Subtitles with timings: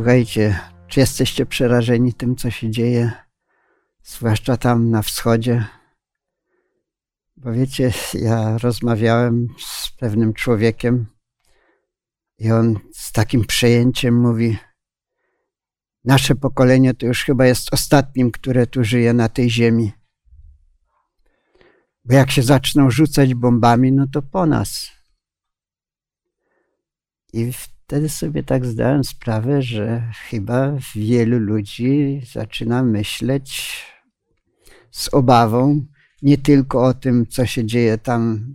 [0.00, 3.12] Słuchajcie, czy jesteście przerażeni tym, co się dzieje,
[4.02, 5.64] zwłaszcza tam na wschodzie?
[7.36, 11.06] Bo wiecie, ja rozmawiałem z pewnym człowiekiem
[12.38, 14.58] i on z takim przejęciem mówi:
[16.04, 19.92] Nasze pokolenie to już chyba jest ostatnim, które tu żyje na tej ziemi.
[22.04, 24.90] Bo jak się zaczną rzucać bombami, no to po nas.
[27.32, 27.52] I
[27.90, 33.82] wtedy sobie tak zdałem sprawę, że chyba wielu ludzi zaczyna myśleć
[34.90, 35.86] z obawą
[36.22, 38.54] nie tylko o tym, co się dzieje tam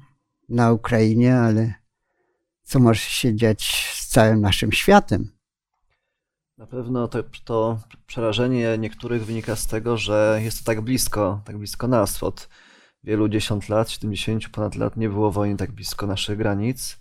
[0.49, 1.73] na Ukrainie, ale
[2.63, 5.31] co może się dziać z całym naszym światem.
[6.57, 11.57] Na pewno to, to przerażenie niektórych wynika z tego, że jest to tak blisko, tak
[11.57, 12.23] blisko nas.
[12.23, 12.49] Od
[13.03, 16.97] wielu dziesiąt lat, 70 ponad lat nie było wojny tak blisko naszych granic.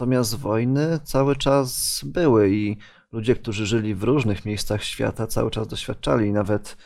[0.00, 2.76] Natomiast wojny cały czas były i
[3.12, 6.32] ludzie, którzy żyli w różnych miejscach świata, cały czas doświadczali.
[6.32, 6.76] Nawet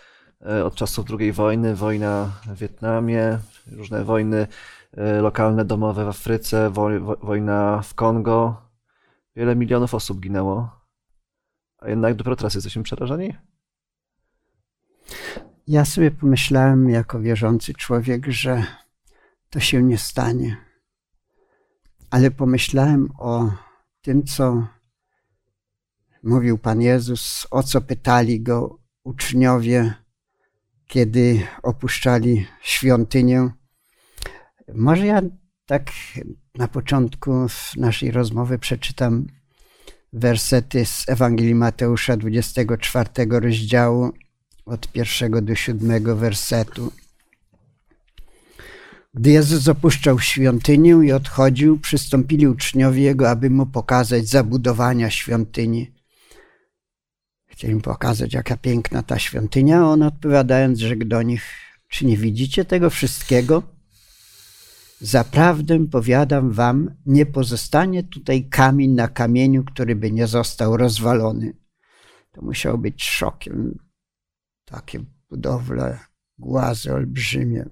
[0.47, 3.39] e, od czasów II wojny, wojna w Wietnamie,
[3.73, 4.47] różne wojny
[4.93, 6.71] e, lokalne, domowe w Afryce,
[7.23, 8.62] wojna w Kongo.
[9.37, 10.71] Wiele milionów osób ginęło.
[11.78, 13.34] A jednak dopiero teraz jesteśmy przerażeni?
[15.67, 18.65] Ja sobie pomyślałem, jako wierzący człowiek, że
[19.50, 20.74] to się nie stanie
[22.14, 23.50] ale pomyślałem o
[24.02, 24.66] tym, co
[26.22, 29.94] mówił Pan Jezus, o co pytali go uczniowie,
[30.86, 33.50] kiedy opuszczali świątynię.
[34.75, 35.22] Może ja
[35.66, 35.91] tak
[36.54, 39.26] na początku naszej rozmowy przeczytam
[40.12, 44.12] wersety z Ewangelii Mateusza 24 rozdziału
[44.64, 46.92] od pierwszego do siódmego wersetu.
[49.14, 55.94] Gdy Jezus opuszczał świątynię i odchodził, przystąpili uczniowie Jego, aby Mu pokazać zabudowania świątyni.
[57.47, 61.42] Chcieli mu pokazać, jaka piękna ta świątynia, a on odpowiadając, rzekł do nich,
[61.88, 63.62] czy nie widzicie tego wszystkiego?
[65.00, 71.56] Zaprawdę powiadam wam, nie pozostanie tutaj kamień na kamieniu, który by nie został rozwalony.
[72.32, 73.78] To musiało być szokiem.
[74.64, 75.98] Takie budowle,
[76.38, 77.64] głazy olbrzymie.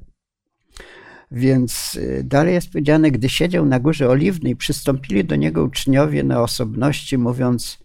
[1.34, 6.42] Więc y, dalej jest powiedziane, gdy siedział na górze oliwnej, przystąpili do niego uczniowie na
[6.42, 7.78] osobności, mówiąc: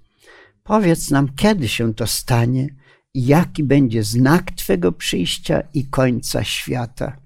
[0.63, 2.67] Powiedz nam, kiedy się to stanie
[3.13, 7.17] i jaki będzie znak Twego przyjścia i końca świata.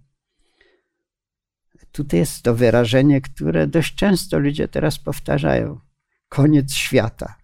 [1.92, 5.80] Tutaj jest to wyrażenie, które dość często ludzie teraz powtarzają:
[6.30, 7.36] koniec świata.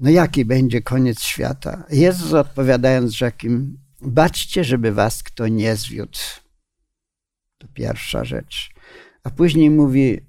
[0.00, 1.84] No jaki będzie koniec świata?
[1.90, 6.18] Jezus odpowiadając rzekł im, baczcie, żeby was kto nie zwiódł.
[7.58, 8.70] To pierwsza rzecz.
[9.24, 10.20] A później mówi,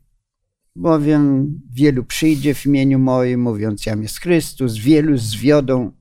[0.75, 5.91] bowiem wielu przyjdzie w imieniu moim, mówiąc jam jest Chrystus, wielu zwiodą.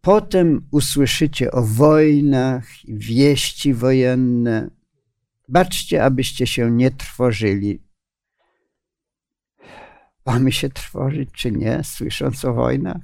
[0.00, 4.70] Potem usłyszycie o wojnach wieści wojenne.
[5.48, 7.84] Baczcie, abyście się nie trwożyli.
[10.26, 13.02] Mamy się trwożyć czy nie, słysząc o wojnach?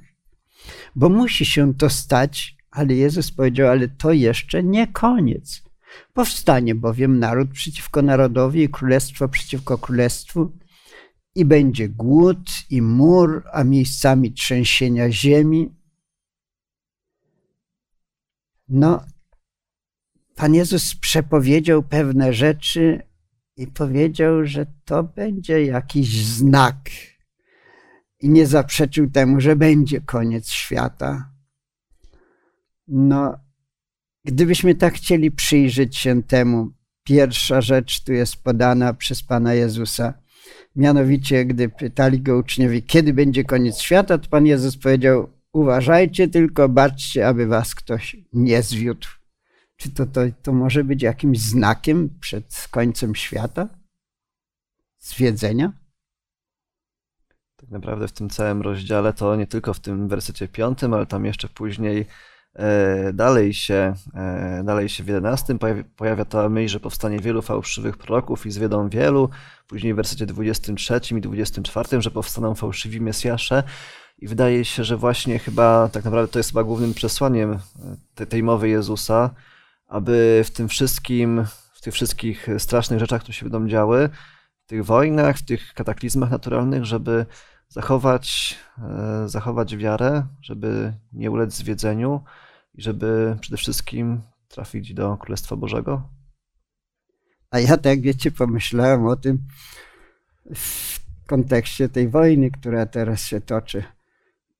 [0.95, 5.63] Bo musi się to stać, ale Jezus powiedział, ale to jeszcze nie koniec.
[6.13, 10.51] Powstanie bowiem naród przeciwko narodowi i królestwo przeciwko królestwu
[11.35, 15.75] i będzie głód i mur, a miejscami trzęsienia ziemi.
[18.69, 19.01] No,
[20.35, 23.01] Pan Jezus przepowiedział pewne rzeczy
[23.57, 26.89] i powiedział, że to będzie jakiś znak.
[28.19, 31.31] I nie zaprzeczył temu, że będzie koniec świata.
[32.87, 33.37] No,
[34.25, 36.71] Gdybyśmy tak chcieli przyjrzeć się temu,
[37.03, 40.13] pierwsza rzecz tu jest podana przez Pana Jezusa.
[40.75, 46.69] Mianowicie, gdy pytali go uczniowie, kiedy będzie koniec świata, to Pan Jezus powiedział: Uważajcie tylko,
[46.69, 49.07] baczcie, aby was ktoś nie zwiódł.
[49.75, 53.69] Czy to, to, to może być jakimś znakiem przed końcem świata?
[54.99, 55.73] Zwiedzenia?
[57.55, 61.25] Tak naprawdę w tym całym rozdziale to nie tylko w tym wersecie piątym, ale tam
[61.25, 62.05] jeszcze później
[63.13, 67.97] dalej się, e, dalej się w 11 pojawia, pojawia ta myśl, że powstanie wielu fałszywych
[67.97, 69.29] proroków i zwiedą wielu.
[69.67, 73.63] Później w wersecie 23 i 24, że powstaną fałszywi mesjasze.
[74.17, 77.59] I wydaje się, że właśnie chyba tak naprawdę to jest chyba głównym przesłaniem
[78.15, 79.29] tej, tej mowy Jezusa,
[79.87, 84.09] aby w tym wszystkim, w tych wszystkich strasznych rzeczach, które się będą działy,
[84.65, 87.25] w tych wojnach, w tych kataklizmach naturalnych, żeby
[87.71, 92.23] zachować, e, zachować wiarę, żeby nie ulec zwiedzeniu
[92.75, 96.09] i żeby przede wszystkim trafić do Królestwa Bożego?
[97.51, 99.47] A ja tak, wiecie, pomyślałem o tym.
[101.27, 103.83] kontekście tej wojny, która teraz się toczy.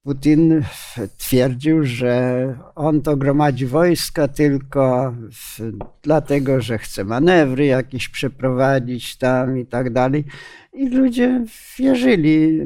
[0.04, 0.64] Putin
[1.18, 5.14] twierdził, że on to gromadzi wojska tylko
[6.04, 10.26] dlatego, że chce manewry jakieś przeprowadzić tam i tak dalej.
[10.74, 11.46] I ludzie
[11.80, 12.60] wierzyli.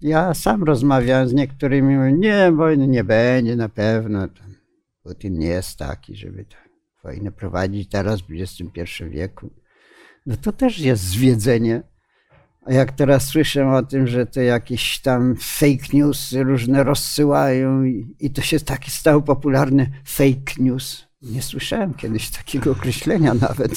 [0.00, 4.28] Ja sam rozmawiałem z niektórymi, mówię, nie, wojny nie będzie na pewno.
[5.02, 6.44] Putin nie jest taki, żeby
[7.04, 9.50] wojnę prowadzić teraz w XXI wieku.
[10.26, 11.82] No to też jest zwiedzenie
[12.66, 18.30] a jak teraz słyszę o tym, że to jakieś tam fake news różne rozsyłają i,
[18.34, 21.04] to się taki stał popularny fake news.
[21.22, 23.72] Nie słyszałem kiedyś takiego określenia nawet.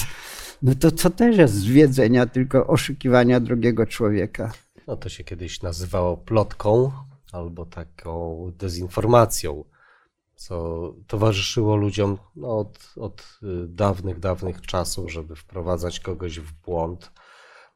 [0.62, 4.52] No to to też jest zwiedzenia, tylko oszukiwania drugiego człowieka.
[4.88, 6.92] No to się kiedyś nazywało plotką
[7.32, 9.64] albo taką dezinformacją,
[10.36, 17.12] co towarzyszyło ludziom no, od, od dawnych, dawnych czasów, żeby wprowadzać kogoś w błąd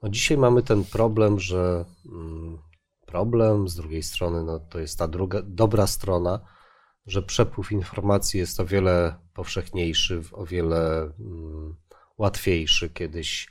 [0.01, 2.57] no dzisiaj mamy ten problem, że mm,
[3.05, 6.39] problem, z drugiej strony no to jest ta druga, dobra strona,
[7.05, 11.75] że przepływ informacji jest o wiele powszechniejszy, o wiele mm,
[12.17, 12.89] łatwiejszy.
[12.89, 13.47] Kiedyś,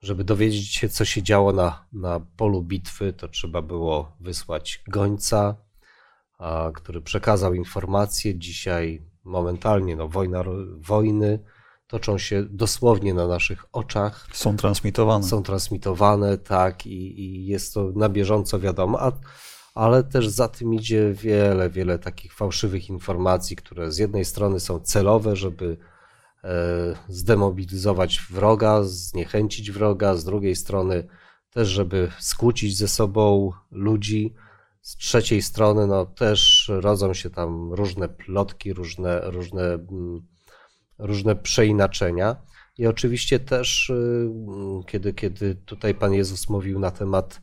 [0.00, 5.56] żeby dowiedzieć się, co się działo na, na polu bitwy, to trzeba było wysłać gońca,
[6.38, 8.38] a, który przekazał informacje.
[8.38, 10.44] Dzisiaj momentalnie no, wojna,
[10.76, 11.38] wojny
[11.90, 14.26] toczą się dosłownie na naszych oczach.
[14.32, 15.24] Są transmitowane.
[15.24, 19.12] Są transmitowane, tak, i, i jest to na bieżąco wiadomo, a,
[19.74, 24.80] ale też za tym idzie wiele, wiele takich fałszywych informacji, które z jednej strony są
[24.80, 25.76] celowe, żeby
[26.44, 26.50] e,
[27.08, 31.06] zdemobilizować wroga, zniechęcić wroga, z drugiej strony
[31.50, 34.34] też, żeby skłócić ze sobą ludzi.
[34.82, 40.22] Z trzeciej strony, no też rodzą się tam różne plotki, różne, różne mm,
[41.00, 42.36] różne przeinaczenia.
[42.78, 44.30] I oczywiście też, y,
[44.86, 47.40] kiedy, kiedy tutaj Pan Jezus mówił na temat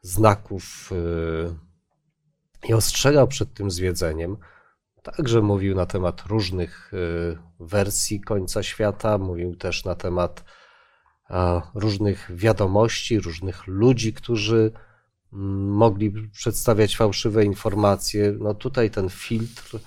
[0.00, 4.36] znaków y, i ostrzegał przed tym zwiedzeniem,
[5.02, 10.44] także mówił na temat różnych y, wersji końca świata, mówił też na temat
[11.74, 14.72] różnych wiadomości, różnych ludzi, którzy
[15.32, 18.34] mm, mogli przedstawiać fałszywe informacje.
[18.38, 19.78] No tutaj ten filtr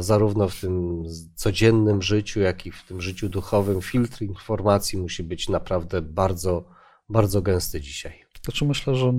[0.00, 1.02] zarówno w tym
[1.34, 6.64] codziennym życiu, jak i w tym życiu duchowym, filtr informacji musi być naprawdę bardzo,
[7.08, 8.24] bardzo gęsty dzisiaj.
[8.44, 9.12] Znaczy myślę, że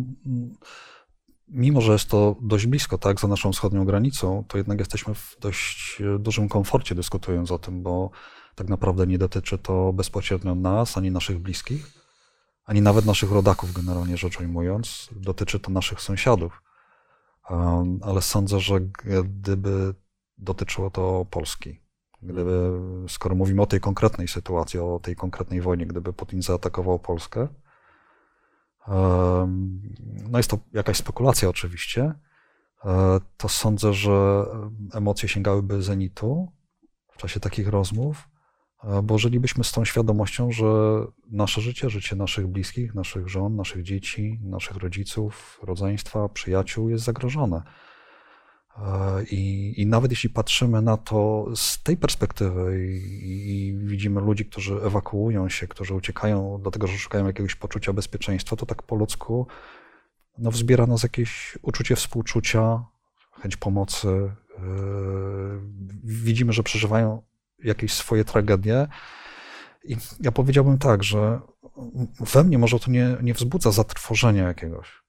[1.47, 5.37] mimo, że jest to dość blisko, tak, za naszą wschodnią granicą, to jednak jesteśmy w
[5.39, 8.09] dość dużym komforcie dyskutując o tym, bo
[8.55, 11.91] tak naprawdę nie dotyczy to bezpośrednio nas, ani naszych bliskich,
[12.65, 15.09] ani nawet naszych rodaków, generalnie rzecz ujmując.
[15.11, 16.61] Dotyczy to naszych sąsiadów.
[18.01, 19.93] Ale sądzę, że gdyby
[20.45, 21.81] dotyczyło to Polski.
[22.21, 22.71] Gdyby,
[23.07, 27.47] skoro mówimy o tej konkretnej sytuacji, o tej konkretnej wojnie, gdyby Putin zaatakował Polskę,
[30.29, 32.13] no jest to jakaś spekulacja oczywiście,
[32.85, 34.45] e, to sądzę, że
[34.93, 36.51] emocje sięgałyby zenitu
[37.11, 38.29] w czasie takich rozmów,
[38.83, 40.65] e, bo żylibyśmy z tą świadomością, że
[41.31, 47.63] nasze życie, życie naszych bliskich, naszych żon, naszych dzieci, naszych rodziców, rodzeństwa, przyjaciół jest zagrożone.
[49.31, 54.75] I, I, nawet jeśli patrzymy na to z tej perspektywy i, i, widzimy ludzi, którzy
[54.75, 59.47] ewakuują się, którzy uciekają, dlatego że szukają jakiegoś poczucia bezpieczeństwa, to tak po ludzku
[60.37, 62.83] no, wzbiera nas jakieś uczucie współczucia,
[63.41, 64.07] chęć pomocy.
[64.07, 64.31] Yy,
[66.03, 67.21] widzimy, że przeżywają
[67.63, 68.87] jakieś swoje tragedie.
[69.83, 71.39] I ja powiedziałbym tak, że
[72.19, 75.04] we mnie może to nie, nie wzbudza zatrwożenia jakiegoś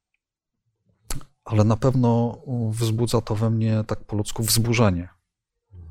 [1.47, 2.39] ale na pewno
[2.71, 5.09] wzbudza to we mnie tak po ludzku wzburzenie.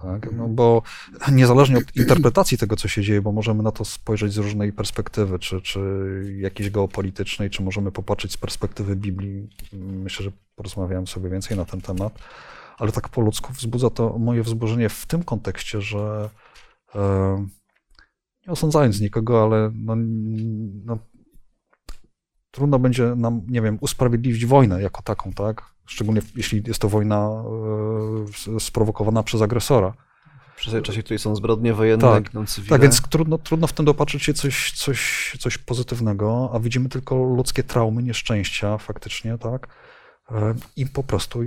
[0.02, 0.32] Tak?
[0.32, 0.82] No bo
[1.32, 5.40] niezależnie od interpretacji tego, co się dzieje, bo możemy na to spojrzeć z różnej perspektywy,
[5.40, 5.80] czy, czy
[6.38, 9.50] jakiejś geopolitycznej, czy możemy popatrzeć z perspektywy Biblii.
[9.74, 12.20] Myślę, że porozmawiałem sobie więcej na ten temat,
[12.78, 16.30] ale tak po ludzku wzbudza to moje wzburzenie w tym kontekście, że
[16.96, 17.46] e,
[18.48, 19.96] nie osądzając nikogo, ale no,
[20.86, 20.98] no,
[22.56, 25.64] trudno będzie nam, nie wiem, usprawiedliwić wojnę jako taką, tak?
[25.86, 27.44] Szczególnie jeśli jest to wojna
[28.56, 29.94] e, sprowokowana przez agresora.
[30.56, 32.34] Przez czasie, której są zbrodnie wojenne, tak,
[32.70, 37.16] Tak, więc trudno, trudno w tym dopatrzyć się coś, coś, coś pozytywnego, a widzimy tylko
[37.16, 39.68] ludzkie traumy, nieszczęścia faktycznie, tak?
[40.32, 41.40] E, I po prostu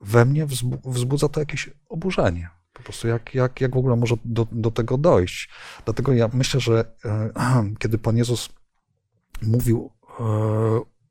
[0.00, 0.46] we mnie
[0.84, 2.50] wzbudza to jakieś oburzenie.
[2.72, 5.48] Po prostu jak, jak, jak w ogóle może do, do tego dojść.
[5.84, 7.30] Dlatego ja myślę, że e,
[7.80, 8.48] kiedy Pan Jezus
[9.46, 10.22] mówił e,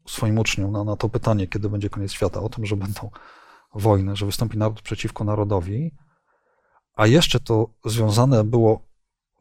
[0.08, 3.10] swoim uczniom na, na to pytanie, kiedy będzie koniec świata, o tym, że będą
[3.76, 5.92] wojny, że wystąpi naród przeciwko narodowi,
[6.96, 8.82] a jeszcze to związane było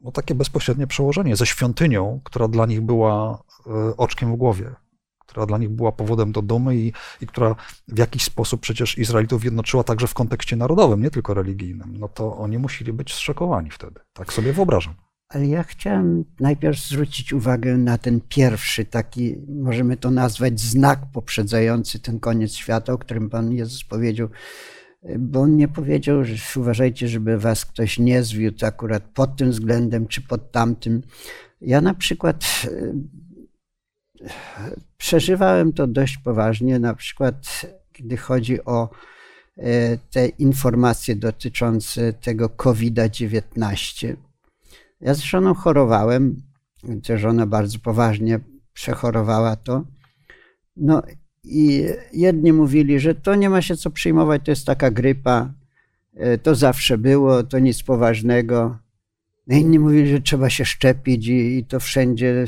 [0.01, 4.75] no, takie bezpośrednie przełożenie ze świątynią, która dla nich była e, oczkiem w głowie,
[5.19, 7.55] która dla nich była powodem do dumy i, i która
[7.87, 12.37] w jakiś sposób przecież Izraelitów jednoczyła także w kontekście narodowym, nie tylko religijnym, no to
[12.37, 13.99] oni musieli być zszokowani wtedy.
[14.13, 14.95] Tak sobie wyobrażam.
[15.33, 21.99] Ale ja chciałem najpierw zwrócić uwagę na ten pierwszy taki, możemy to nazwać znak poprzedzający
[21.99, 24.29] ten koniec świata, o którym Pan Jezus powiedział,
[25.19, 30.07] bo on nie powiedział, że uważajcie, żeby was ktoś nie zwiódł akurat pod tym względem
[30.07, 31.01] czy pod tamtym.
[31.61, 32.93] Ja na przykład e,
[34.97, 38.89] przeżywałem to dość poważnie, na przykład gdy chodzi o
[39.57, 44.15] e, te informacje dotyczące tego COVID-19
[45.01, 46.41] ja z żoną chorowałem,
[47.15, 48.39] żona bardzo poważnie
[48.73, 49.83] przechorowała to.
[50.77, 51.03] No
[51.43, 55.53] i jedni mówili, że to nie ma się co przyjmować, to jest taka grypa,
[56.15, 58.77] e, to zawsze było, to nic poważnego.
[59.47, 62.45] No inni mówili, że trzeba się szczepić i, i to wszędzie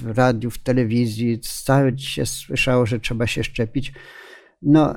[0.00, 3.92] w radiu, w telewizji, cały się słyszało, że trzeba się szczepić.
[4.62, 4.94] No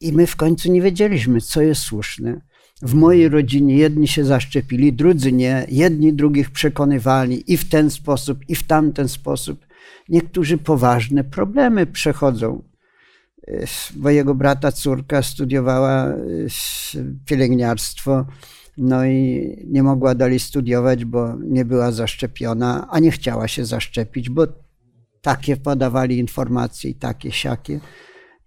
[0.00, 2.40] i my w końcu nie wiedzieliśmy, co jest słuszne.
[2.82, 5.66] W mojej rodzinie jedni się zaszczepili, drudzy nie.
[5.68, 9.66] Jedni drugich przekonywali i w ten sposób, i w tamten sposób.
[10.08, 12.62] Niektórzy poważne problemy przechodzą.
[13.96, 16.14] Bo jego brata córka studiowała
[17.26, 18.26] pielęgniarstwo,
[18.78, 24.30] no i nie mogła dalej studiować, bo nie była zaszczepiona, a nie chciała się zaszczepić,
[24.30, 24.46] bo
[25.20, 27.80] takie podawali informacje i takie siakie.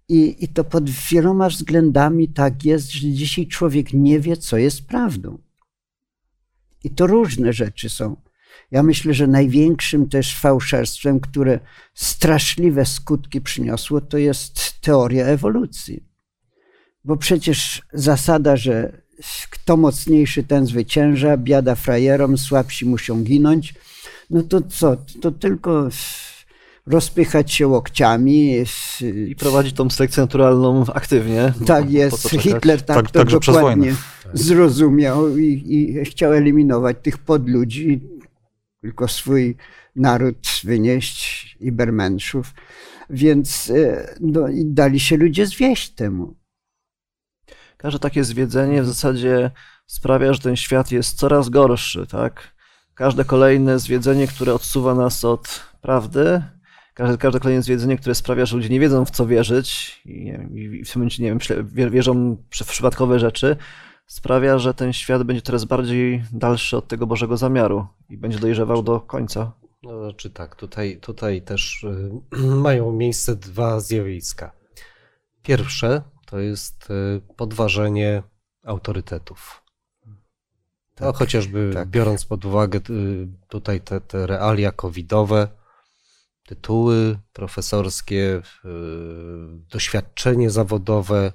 [0.08, 4.86] I, I to pod wieloma względami tak jest, że dzisiaj człowiek nie wie, co jest
[4.86, 5.38] prawdą.
[6.84, 8.16] I to różne rzeczy są.
[8.70, 11.60] Ja myślę, że największym też fałszerstwem, które
[11.94, 16.04] straszliwe skutki przyniosło, to jest teoria ewolucji.
[17.04, 19.02] Bo przecież zasada, że
[19.50, 23.74] kto mocniejszy, ten zwycięża, biada frajerom, słabsi muszą ginąć,
[24.30, 24.96] no to co?
[25.20, 25.88] To tylko
[26.86, 28.64] rozpychać się łokciami.
[29.28, 31.52] I prowadzić tą selekcję naturalną aktywnie.
[31.66, 32.28] Tak jest.
[32.30, 33.94] Hitler tak, tak to dokładnie
[34.32, 38.00] zrozumiał i, i chciał eliminować tych podludzi,
[38.80, 39.56] tylko swój
[39.96, 42.54] naród wynieść, Ibermenszów.
[43.10, 46.36] Więc e, no, i dali się ludzie zwieść temu.
[47.76, 49.50] Każde takie zwiedzenie w zasadzie
[49.86, 52.56] sprawia, że ten świat jest coraz gorszy, tak?
[52.94, 56.42] Każde kolejne zwiedzenie, które odsuwa nas od prawdy,
[56.96, 60.84] każde, każde kolejne zwiedzenie, które sprawia, że ludzie nie wiedzą w co wierzyć i, i
[60.84, 63.56] w tym momencie, nie wiem, wierzą w przypadkowe rzeczy,
[64.06, 68.82] sprawia, że ten świat będzie coraz bardziej dalszy od tego Bożego zamiaru i będzie dojrzewał
[68.82, 69.52] do końca.
[69.82, 72.10] No, znaczy tak, tutaj, tutaj też y,
[72.66, 74.52] mają miejsce dwa zjawiska.
[75.42, 78.22] Pierwsze to jest y, podważenie
[78.64, 79.62] autorytetów.
[80.94, 81.88] Tak, no, chociażby tak.
[81.88, 85.48] biorąc pod uwagę y, tutaj te, te realia covidowe,
[86.46, 88.42] tytuły profesorskie,
[89.70, 91.32] doświadczenie zawodowe,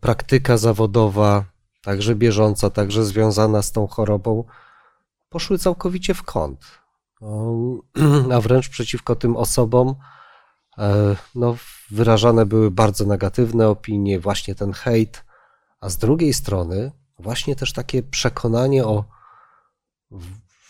[0.00, 1.44] praktyka zawodowa,
[1.82, 4.44] także bieżąca, także związana z tą chorobą,
[5.28, 6.82] poszły całkowicie w kąt.
[8.34, 9.94] A wręcz przeciwko tym osobom
[10.78, 11.56] e, no,
[11.90, 15.24] wyrażane były bardzo negatywne opinie, właśnie ten hejt,
[15.80, 19.04] a z drugiej strony właśnie też takie przekonanie o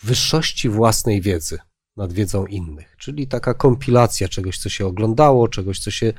[0.03, 1.59] wyższości własnej wiedzy
[1.97, 6.13] nad wiedzą innych, czyli taka kompilacja czegoś, co się oglądało, czegoś, co się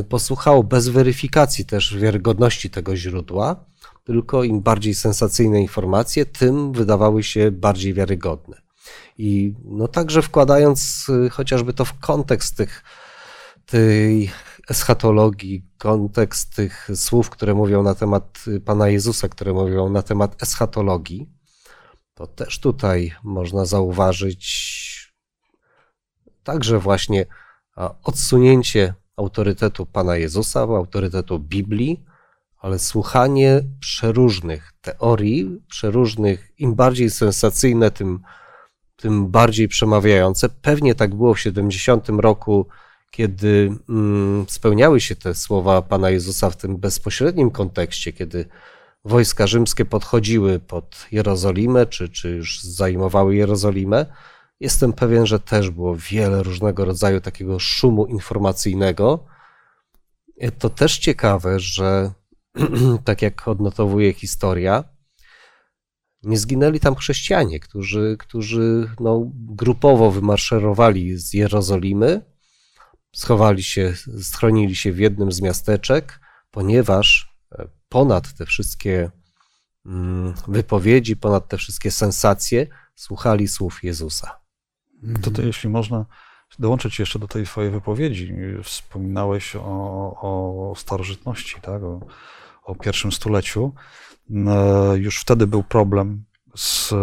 [0.00, 3.64] y, posłuchało, bez weryfikacji też wiarygodności tego źródła,
[4.04, 8.62] tylko im bardziej sensacyjne informacje, tym wydawały się bardziej wiarygodne.
[9.18, 12.84] I no także wkładając y, chociażby to w kontekst tych,
[13.66, 14.30] tej
[14.70, 20.42] eschatologii, kontekst tych słów, które mówią na temat y, Pana Jezusa, które mówią na temat
[20.42, 21.35] eschatologii,
[22.16, 24.46] to też tutaj można zauważyć
[26.44, 27.26] także właśnie
[28.02, 32.04] odsunięcie autorytetu Pana Jezusa, autorytetu Biblii,
[32.58, 38.20] ale słuchanie przeróżnych teorii, przeróżnych, im bardziej sensacyjne, tym,
[38.96, 40.48] tym bardziej przemawiające.
[40.48, 42.66] Pewnie tak było w 70 roku,
[43.10, 48.48] kiedy mm, spełniały się te słowa Pana Jezusa w tym bezpośrednim kontekście, kiedy
[49.06, 54.06] wojska rzymskie podchodziły pod Jerozolimę, czy, czy już zajmowały Jerozolimę,
[54.60, 59.26] jestem pewien, że też było wiele różnego rodzaju takiego szumu informacyjnego.
[60.58, 62.12] To też ciekawe, że
[63.04, 64.84] tak jak odnotowuje historia,
[66.22, 72.22] nie zginęli tam chrześcijanie, którzy, którzy no, grupowo wymaszerowali z Jerozolimy,
[73.14, 76.20] schowali się, schronili się w jednym z miasteczek,
[76.50, 77.36] ponieważ
[77.96, 79.10] ponad te wszystkie
[79.86, 84.40] mm, wypowiedzi, ponad te wszystkie sensacje, słuchali słów Jezusa.
[85.22, 86.06] To, to jeśli można,
[86.58, 88.34] dołączyć jeszcze do tej twojej wypowiedzi.
[88.62, 89.60] Wspominałeś o,
[90.20, 91.82] o starożytności, tak?
[91.82, 92.00] o,
[92.62, 93.72] o pierwszym stuleciu.
[94.30, 96.24] E, już wtedy był problem
[96.56, 96.94] z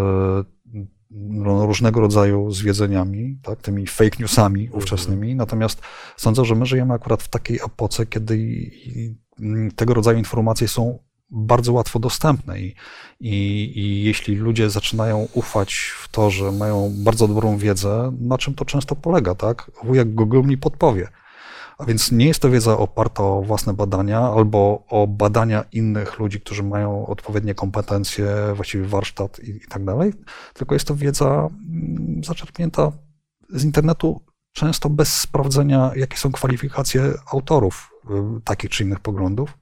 [1.12, 4.78] no, różnego rodzaju zwiedzeniami, tak, tymi fake newsami mhm.
[4.78, 5.36] ówczesnymi.
[5.36, 5.82] Natomiast
[6.18, 8.38] sądzę, że my żyjemy akurat w takiej epoce, kiedy
[9.76, 11.00] tego rodzaju informacje są
[11.30, 12.76] bardzo łatwo dostępne i,
[13.20, 13.34] i,
[13.80, 18.66] i, jeśli ludzie zaczynają ufać w to, że mają bardzo dobrą wiedzę, na czym to
[18.66, 19.72] często polega, tak?
[19.84, 21.08] Wujek Google mi podpowie.
[21.78, 26.42] A więc nie jest to wiedza oparta o własne badania albo o badania innych ludzi,
[26.42, 30.14] którzy mają odpowiednie kompetencje, właściwie warsztat i, i tak dalej,
[30.54, 32.92] tylko jest to wiedza mm, zaczerpnięta
[33.50, 34.22] z internetu,
[34.54, 39.58] często bez sprawdzenia, jakie są kwalifikacje autorów y, takich czy innych poglądów.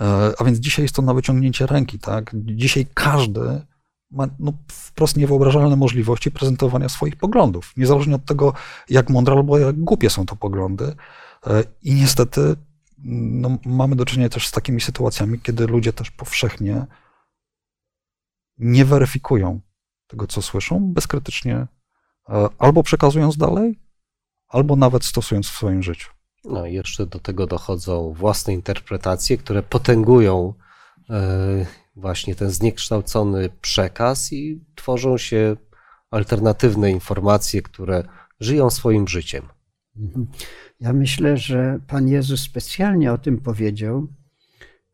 [0.00, 2.30] E, a więc dzisiaj jest to na wyciągnięcie ręki, tak?
[2.34, 3.62] Dzisiaj każdy
[4.10, 8.52] ma no, wprost niewyobrażalne możliwości prezentowania swoich poglądów, niezależnie od tego,
[8.88, 10.94] jak mądre albo jak głupie są to poglądy.
[11.46, 12.56] E, I niestety
[13.04, 16.86] no, mamy do czynienia też z takimi sytuacjami, kiedy ludzie też powszechnie
[18.58, 19.60] nie weryfikują
[20.06, 21.66] tego, co słyszą, bezkrytycznie
[22.58, 23.78] albo przekazując dalej,
[24.48, 26.10] albo nawet stosując w swoim życiu.
[26.44, 30.54] No i jeszcze do tego dochodzą własne interpretacje, które potęgują
[31.10, 31.66] e,
[31.96, 35.56] właśnie ten zniekształcony przekaz i tworzą się
[36.10, 38.04] alternatywne informacje, które
[38.40, 39.48] żyją swoim życiem.
[39.96, 40.26] Mhm.
[40.80, 44.06] Ja myślę, że Pan Jezus specjalnie o tym powiedział,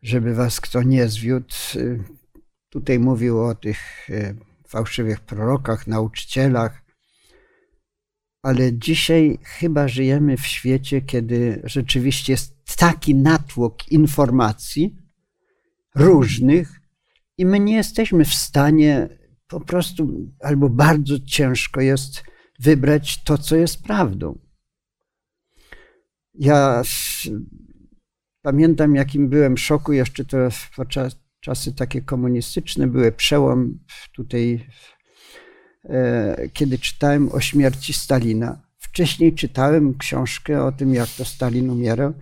[0.03, 1.55] żeby was kto nie zwiódł.
[2.71, 4.35] Tutaj mówił o tych e,
[4.69, 6.86] fałszywych prorokach, nauczycielach,
[8.47, 14.97] ale dzisiaj chyba żyjemy w świecie, kiedy rzeczywiście jest taki natłok informacji
[15.95, 16.81] różnych,
[17.39, 19.09] i my nie jesteśmy w stanie
[19.49, 22.25] po prostu, albo bardzo ciężko jest
[22.61, 24.39] wybrać to, co jest prawdą.
[26.35, 26.83] Ja
[28.43, 30.37] pamiętam, jakim byłem szoku, jeszcze to
[30.77, 33.79] podczas czasy takie komunistyczne były, przełom
[34.13, 34.67] tutaj
[36.53, 38.63] kiedy czytałem o śmierci Stalina.
[38.79, 42.13] Wcześniej czytałem książkę o tym, jak to Stalin umierał,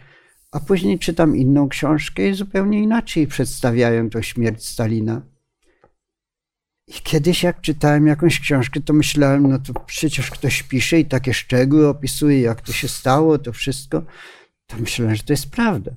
[0.53, 5.23] a później czytam inną książkę i zupełnie inaczej przedstawiają to śmierć Stalina.
[6.89, 11.35] I kiedyś, jak czytałem jakąś książkę, to myślałem, no to przecież ktoś pisze i takie
[11.35, 14.03] szczegóły opisuje, jak to się stało, to wszystko.
[14.67, 15.91] To myślałem, że to jest prawda.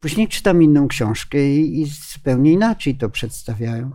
[0.00, 3.90] Później czytam inną książkę i, i zupełnie inaczej to przedstawiają.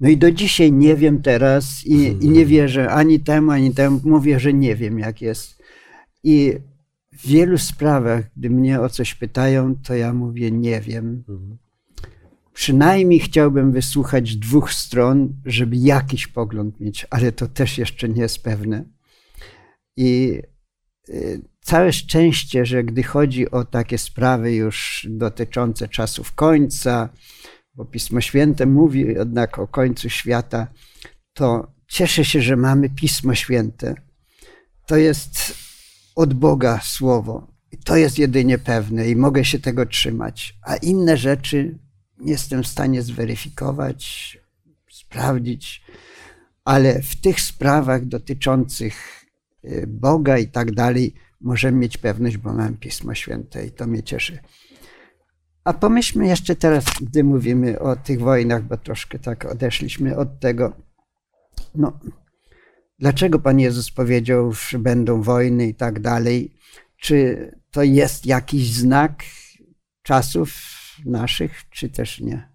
[0.00, 2.46] No i do dzisiaj nie wiem teraz i, i, nie mhm.
[2.46, 4.00] wierzę ani temu, ani temu.
[4.04, 5.62] Mówię, że nie wiem, jak jest.
[6.24, 6.52] I
[7.12, 11.24] w wielu sprawach, gdy mnie o coś pytają, to ja mówię, nie wiem.
[11.28, 11.58] Mhm.
[12.52, 18.42] Przynajmniej chciałbym wysłuchać dwóch stron, żeby jakiś pogląd mieć, ale to też jeszcze nie jest
[18.42, 18.84] pewne.
[19.96, 20.40] I
[21.08, 27.08] y, całe szczęście, że gdy chodzi o takie sprawy już dotyczące czasów końca,
[27.76, 30.66] bo Pismo Święte mówi jednak o końcu świata,
[31.32, 33.94] to cieszę się, że mamy Pismo Święte.
[34.86, 35.54] To jest
[36.16, 37.46] od Boga słowo.
[37.72, 40.58] I to jest jedynie pewne i mogę się tego trzymać.
[40.62, 41.78] A inne rzeczy
[42.18, 44.38] nie jestem w stanie zweryfikować,
[44.90, 45.82] sprawdzić,
[46.64, 49.24] ale w tych sprawach dotyczących
[49.64, 54.02] y, Boga i tak dalej możemy mieć pewność, bo mam Pismo Święte i to mnie
[54.02, 54.38] cieszy.
[55.66, 60.72] A pomyślmy jeszcze teraz, gdy mówimy o tych wojnach, bo troszkę tak odeszliśmy od tego.
[61.74, 61.98] No,
[62.98, 66.56] dlaczego Pan Jezus powiedział, że będą wojny i tak dalej?
[67.00, 69.22] Czy to jest jakiś znak
[70.02, 70.52] czasów
[71.04, 72.52] naszych, czy też nie?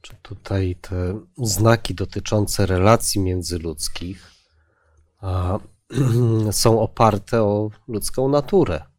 [0.00, 4.30] Czy tutaj te znaki dotyczące relacji międzyludzkich
[6.50, 8.95] są oparte o ludzką naturę?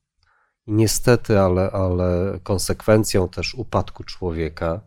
[0.68, 4.82] Niestety, ale, ale konsekwencją też upadku człowieka,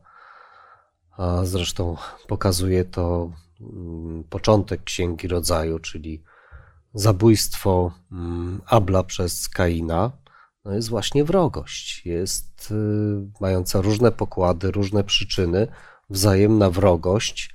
[1.17, 1.97] a zresztą
[2.29, 6.23] pokazuje to mm, początek Księgi Rodzaju, czyli
[6.95, 10.13] zabójstwo mm, Abla przez Kaina,
[10.65, 12.07] no jest właśnie wrogość.
[12.07, 12.75] Jest y,
[13.41, 15.67] mająca różne pokłady, różne przyczyny,
[16.11, 17.55] wzajemna wrogość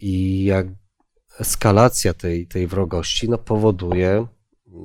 [0.00, 0.66] i jak
[1.40, 4.26] eskalacja tej, tej wrogości no, powoduje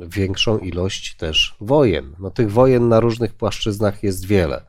[0.08, 2.16] większą ilość też wojen.
[2.20, 4.66] No, tych wojen na różnych płaszczyznach jest wiele.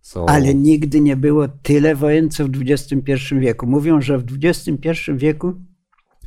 [0.00, 0.26] Są...
[0.26, 3.66] Ale nigdy nie było tyle wojen, co w XXI wieku.
[3.66, 5.54] Mówią, że w XXI wieku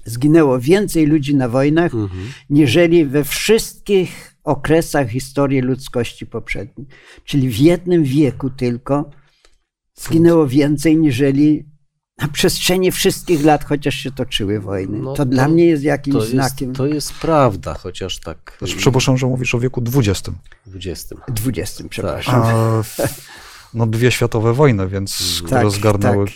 [0.05, 2.23] zginęło więcej ludzi na wojnach, mhm.
[2.49, 6.87] niżeli we wszystkich okresach historii ludzkości poprzedniej.
[7.25, 9.09] Czyli w jednym wieku tylko
[9.95, 11.65] zginęło więcej, niżeli
[12.17, 14.97] na przestrzeni wszystkich lat, chociaż się toczyły wojny.
[14.99, 16.73] No to, to- dla mnie jest jakimś To jest, znakiem.
[16.73, 20.29] to jest prawda, chociaż tak Znaczy, przepraszam, że mówisz o wieku XX.
[20.65, 21.15] 20.
[21.27, 22.41] 20, przepraszam.
[22.45, 22.83] A,
[23.73, 26.33] no dwie światowe wojny, więc które Tak, zgarnęły tak.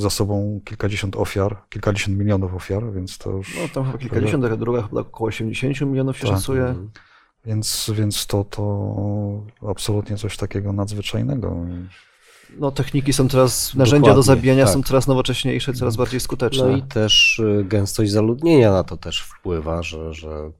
[0.00, 4.56] za sobą kilkadziesiąt ofiar, kilkadziesiąt milionów ofiar, więc to już, No tam chyba kilkadziesiąt, a
[4.56, 6.36] druga chyba około 80 milionów się Tak.
[6.36, 6.62] szacuje.
[6.62, 6.90] Mhm.
[7.46, 11.56] więc, więc to, to absolutnie coś takiego nadzwyczajnego.
[12.58, 14.74] No techniki są teraz, narzędzia do Dokładnie, zabijania tak.
[14.74, 16.68] są coraz nowocześniejsze, coraz bardziej skuteczne.
[16.68, 20.50] No i też y, gęstość zaludnienia na to też wpływa, że, że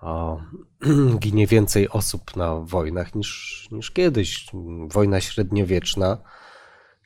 [0.00, 0.36] a,
[1.18, 4.46] ginie więcej osób na wojnach niż, niż kiedyś.
[4.88, 6.18] Wojna średniowieczna,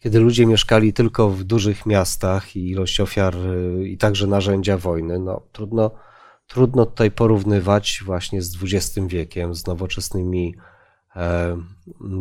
[0.01, 5.19] kiedy ludzie mieszkali tylko w dużych miastach i ilość ofiar y, i także narzędzia wojny,
[5.19, 5.91] no trudno,
[6.47, 10.55] trudno tutaj porównywać właśnie z XX wiekiem, z nowoczesnymi
[11.17, 11.57] e,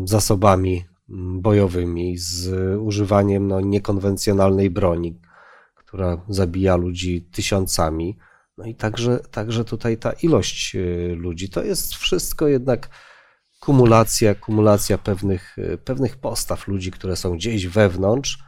[0.03, 5.19] zasobami bojowymi, z używaniem no, niekonwencjonalnej broni,
[5.75, 8.17] która zabija ludzi tysiącami.
[8.57, 12.89] No i także, także tutaj ta ilość y, ludzi to jest wszystko jednak
[13.59, 18.39] kumulacja, kumulacja pewnych, y, pewnych postaw ludzi, które są gdzieś wewnątrz.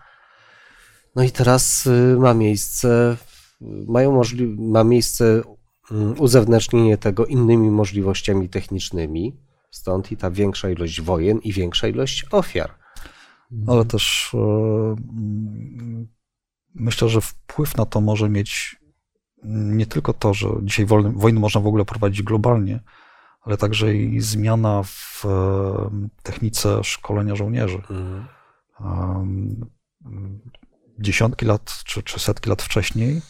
[1.15, 3.17] No i teraz y, ma miejsce,
[3.88, 5.41] mają możli- ma miejsce
[5.91, 9.48] mm, uzewnętrznienie tego innymi możliwościami technicznymi.
[9.71, 12.75] Stąd i ta większa ilość wojen i większa ilość ofiar.
[13.67, 16.08] Ale też e, mm,
[16.75, 18.79] myślę, że wpływ na to może mieć
[19.43, 22.79] nie tylko to, że dzisiaj wojny, można w ogóle prowadzić globalnie,
[23.41, 27.82] ale także i zmiana w e, technice szkolenia żołnierzy.
[27.89, 28.25] Mhm.
[30.99, 33.21] Dziesiątki lat czy, czy setki lat wcześniej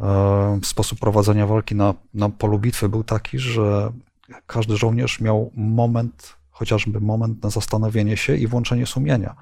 [0.00, 3.92] um, sposób prowadzenia walki na, na polu bitwy był taki, że
[4.46, 9.34] każdy żołnierz miał moment, chociażby moment na zastanowienie się i włączenie sumienia.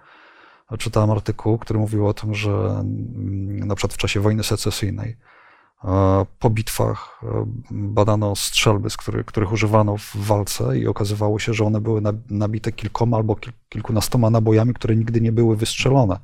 [0.78, 5.16] Czytałem artykuł, który mówił o tym, że mm, na przykład w czasie wojny secesyjnej
[5.84, 11.54] e, po bitwach e, badano strzelby, z których, których używano w walce i okazywało się,
[11.54, 16.18] że one były nab- nabite kilkoma albo kil- kilkunastoma nabojami, które nigdy nie były wystrzelone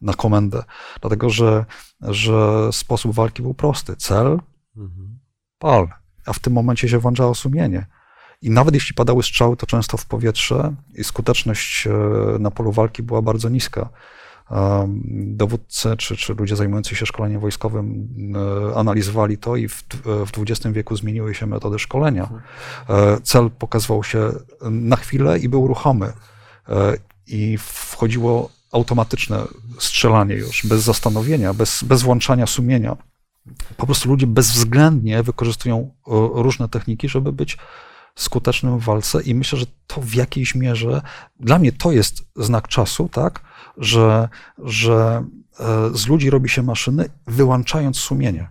[0.00, 0.62] na komendę.
[1.00, 1.64] Dlatego, że,
[2.00, 3.96] że sposób walki był prosty.
[3.96, 4.40] Cel,
[4.76, 5.18] Mhm.
[5.58, 5.88] pal.
[6.26, 7.86] A w tym momencie się włączało sumienie.
[8.42, 11.90] I nawet jeśli padały strzały, to często w powietrze i skuteczność e,
[12.38, 13.88] na polu walki była bardzo niska.
[15.12, 18.08] Dowódcy czy, czy ludzie zajmujący się szkoleniem wojskowym
[18.72, 22.28] e, analizowali to i w, w XX wieku zmieniły się metody szkolenia.
[22.88, 24.30] E, Cel pokazywał się
[24.70, 26.12] na chwilę i był ruchomy.
[26.68, 29.42] E, I wchodziło automatyczne
[29.78, 32.96] strzelanie już, bez zastanowienia, bez, bez włączania sumienia.
[33.76, 37.58] Po prostu ludzie bezwzględnie wykorzystują e, różne techniki, żeby być
[38.14, 41.02] skutecznym w walce i myślę, że to w jakiejś mierze,
[41.40, 43.40] dla mnie to jest znak czasu, tak,
[43.78, 45.24] że, że
[45.60, 48.48] e, z ludzi robi się maszyny, wyłączając sumienie.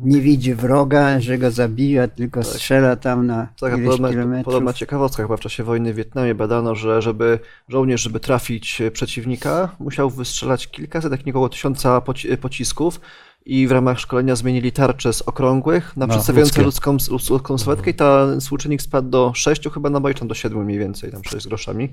[0.00, 4.44] Nie widzi wroga, że go zabija, tylko strzela tam na Tak, ileś podobna, kilometrów.
[4.44, 9.76] podobna ciekawostka, chyba w czasie wojny w Wietnamie badano, że żeby żołnierz, żeby trafić przeciwnika,
[9.78, 13.00] musiał wystrzelać kilkaset, jak nie około tysiąca poci- pocisków
[13.46, 17.94] i w ramach szkolenia zmienili tarcze z okrągłych na Na przedstawiające ludzką, ludzką sylwetkę i
[17.94, 21.48] ten współczynnik spadł do 6 chyba naboi, tam do 7 mniej więcej, tam 6 z
[21.48, 21.88] groszami.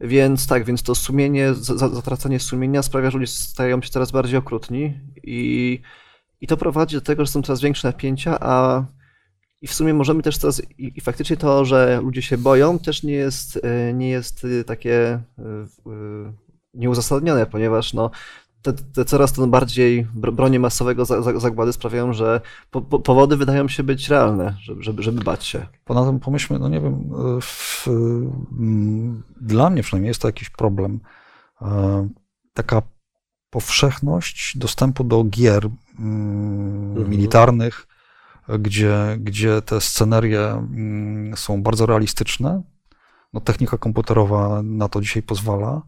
[0.00, 4.10] Więc tak, więc to sumienie, za- za- zatracanie sumienia sprawia, że ludzie stają się coraz
[4.10, 5.80] bardziej okrutni i,
[6.40, 8.84] i to prowadzi do tego, że są coraz większe napięcia, a
[9.62, 13.02] i w sumie możemy też teraz, i, i faktycznie to, że ludzie się boją, też
[13.02, 15.66] nie jest, e, nie jest e, takie e,
[16.74, 18.10] nieuzasadnione, ponieważ no,
[18.62, 22.40] te, te coraz to bardziej bro- bronie masowego za- za- zagłady sprawiają, że
[22.70, 25.66] po, po, powody wydają się być realne, żeby, żeby, bać się.
[25.84, 27.86] Tym pomyślmy, no nie wiem, w,
[29.40, 31.00] dla mnie przynajmniej jest to jakiś problem.
[31.62, 32.08] E,
[32.54, 32.82] Taka
[33.50, 35.68] powszechność dostępu do gier
[35.98, 37.10] mm, Mhm.
[37.10, 37.86] militarnych,
[38.58, 42.62] gdzie, gdzie te scenerie mm, są bardzo realistyczne.
[43.32, 45.82] No, technika komputerowa na to dzisiaj pozwala.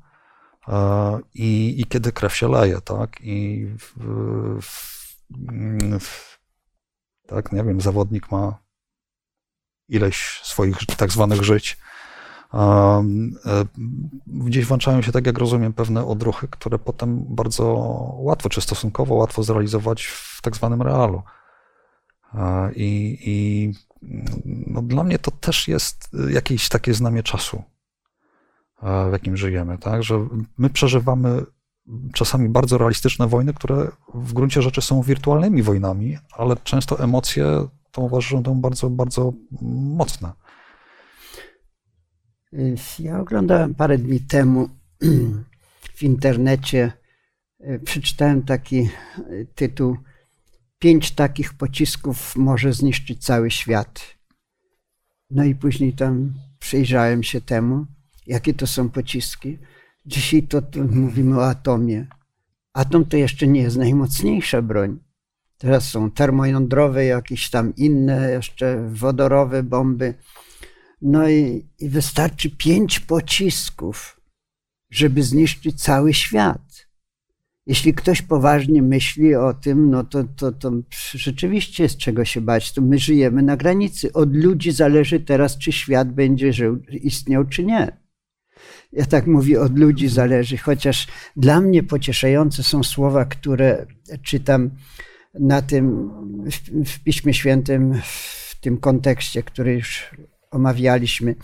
[0.68, 3.20] E, I, i kiedy krew się leje, tak?
[3.20, 3.94] I w,
[4.60, 4.80] w,
[6.00, 6.38] w,
[7.26, 8.58] tak, nie wiem, zawodnik ma
[9.88, 11.78] ileś swoich tak zwanych żyć.
[12.54, 13.04] E,
[14.26, 17.64] Gdzieś włączają się, tak jak rozumiem, pewne odruchy, które potem bardzo
[18.18, 21.22] łatwo, czy stosunkowo łatwo zrealizować w tak zwanym realu.
[22.34, 23.72] E, I, i
[24.66, 27.62] no, dla mnie to też jest jakieś takie znamie czasu, e,
[28.82, 30.02] w jakim żyjemy, tak?
[30.02, 31.42] Że my przeżywamy
[32.14, 38.02] czasami bardzo realistyczne wojny, które w gruncie rzeczy są wirtualnymi wojnami, ale często emocje to
[38.02, 39.32] uważam są bardzo, bardzo
[39.96, 40.32] mocne.
[42.98, 44.68] Ja oglądałem parę dni temu
[45.96, 46.92] w internecie
[47.60, 48.88] e, przeczytałem taki e,
[49.54, 49.96] tytuł
[50.80, 54.00] Pięć takich pocisków może zniszczyć cały świat.
[55.30, 57.86] No i później tam przyjrzałem się temu,
[58.30, 59.58] jakie to są pociski.
[60.06, 62.06] Dzisiaj to, to mówimy o atomie.
[62.72, 64.98] Atom to jeszcze nie jest najmocniejsza broń.
[65.58, 70.14] Teraz są termojądrowe, jakieś tam inne, jeszcze wodorowe bomby.
[71.02, 74.20] No i, i wystarczy pięć pocisków,
[74.90, 76.86] żeby zniszczyć cały świat.
[77.66, 80.72] Jeśli ktoś poważnie myśli o tym, no to, to, to
[81.14, 82.72] rzeczywiście jest czego się bać.
[82.72, 84.12] To my żyjemy na granicy.
[84.12, 88.00] Od ludzi zależy teraz, czy świat będzie żył, istniał, czy nie.
[88.92, 93.86] Ja tak mówię, od ludzi zależy, chociaż dla mnie pocieszające są słowa, które
[94.22, 94.70] czytam
[95.34, 96.10] na tym,
[96.50, 100.10] w, w Piśmie Świętym, w tym kontekście, który już
[100.50, 101.34] omawialiśmy.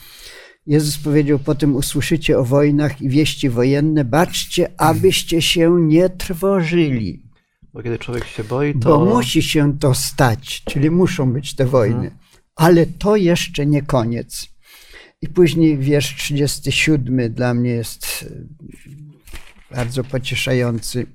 [0.67, 7.23] Jezus powiedział potem: Usłyszycie o wojnach i wieści wojenne, baczcie, abyście się nie trwożyli.
[7.73, 8.99] Bo kiedy człowiek się boi, to.
[8.99, 11.97] Bo musi się to stać, czyli muszą być te wojny.
[11.97, 12.17] Mhm.
[12.57, 14.49] Ale to jeszcze nie koniec.
[15.23, 18.27] I później wiersz 37 dla mnie jest
[19.71, 21.07] bardzo pocieszający.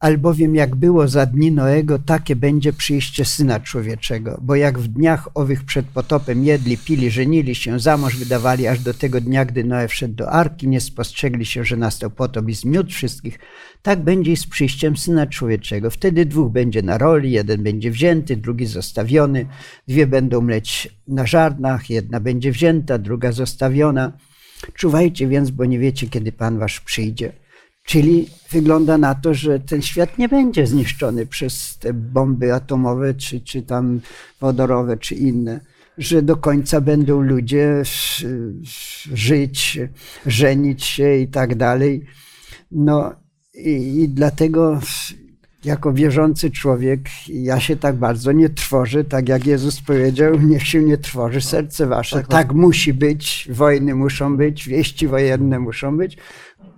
[0.00, 4.38] Albowiem jak było za dni Noego, takie będzie przyjście Syna Człowieczego.
[4.42, 8.80] Bo jak w dniach owych przed potopem jedli, pili, żenili się, za mąż wydawali, aż
[8.80, 12.54] do tego dnia, gdy Noe wszedł do Arki, nie spostrzegli się, że nastał potop i
[12.54, 13.38] zmiótł wszystkich,
[13.82, 15.90] tak będzie i z przyjściem Syna Człowieczego.
[15.90, 19.46] Wtedy dwóch będzie na roli, jeden będzie wzięty, drugi zostawiony,
[19.88, 24.12] dwie będą mleć na żarnach, jedna będzie wzięta, druga zostawiona.
[24.74, 27.32] Czuwajcie więc, bo nie wiecie, kiedy Pan Wasz przyjdzie.
[27.84, 33.40] Czyli wygląda na to, że ten świat nie będzie zniszczony przez te bomby atomowe, czy,
[33.40, 34.00] czy tam
[34.40, 35.60] wodorowe, czy inne,
[35.98, 37.82] że do końca będą ludzie
[39.14, 39.80] żyć,
[40.26, 42.04] żenić się i tak dalej.
[42.70, 43.14] No
[43.58, 44.80] i, i dlatego
[45.64, 50.82] jako wierzący człowiek ja się tak bardzo nie trwożę, tak jak Jezus powiedział, niech się
[50.82, 52.16] nie trwoży serce wasze.
[52.16, 56.16] Tak, tak musi być, wojny muszą być, wieści wojenne muszą być,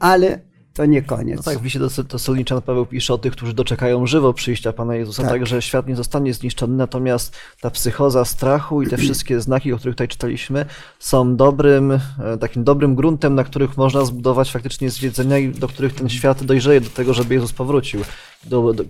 [0.00, 0.49] ale
[0.80, 1.36] to nie koniec.
[1.36, 4.96] No tak, w liście do Tesaloniczan Paweł pisze o tych, którzy doczekają żywo przyjścia Pana
[4.96, 5.32] Jezusa, tak.
[5.32, 9.78] tak, że świat nie zostanie zniszczony, natomiast ta psychoza strachu i te wszystkie znaki, o
[9.78, 10.66] których tutaj czytaliśmy,
[10.98, 12.00] są dobrym, e,
[12.40, 16.80] takim dobrym gruntem, na których można zbudować faktycznie zwiedzenia i do których ten świat dojrzeje
[16.80, 18.00] do tego, żeby Jezus powrócił
[18.44, 18.84] do, do,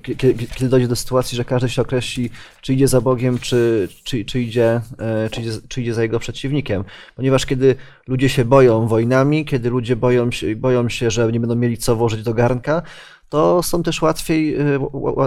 [0.55, 4.41] kiedy dojdzie do sytuacji, że każdy się określi, czy idzie za Bogiem, czy, czy, czy,
[4.41, 6.85] idzie, e, czy, idzie, czy idzie za jego przeciwnikiem.
[7.17, 7.77] Ponieważ kiedy
[8.07, 11.97] ludzie się boją wojnami, kiedy ludzie boją się, boją się, że nie będą mieli co
[11.97, 12.83] włożyć do garnka,
[13.29, 14.79] to są też łatwiej, e,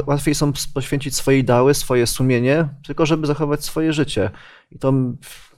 [0.07, 4.31] łatwiej są poświęcić swoje ideały, swoje sumienie, tylko żeby zachować swoje życie.
[4.71, 4.93] I to,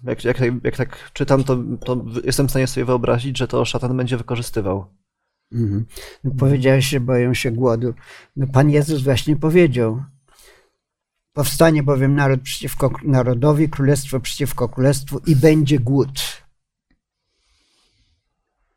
[0.04, 3.98] jak, jak, jak tak czytam, to, to jestem w stanie sobie wyobrazić, że to szatan
[3.98, 4.86] będzie wykorzystywał.
[5.52, 5.86] Mhm.
[6.24, 7.94] No, powiedziałeś, że boją się głodu.
[8.36, 10.04] No, Pan Jezus właśnie powiedział,
[11.34, 16.45] powstanie bowiem naród przeciwko narodowi, królestwo przeciwko królestwu i będzie głód.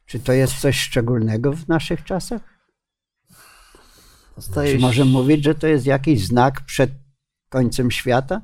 [0.08, 2.42] Czy to jest coś szczególnego w naszych czasach?
[4.36, 6.90] Zdaje Czy możemy mówić, że to jest jakiś znak przed
[7.48, 8.40] końcem świata?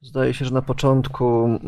[0.00, 1.58] Zdaje się, że na początku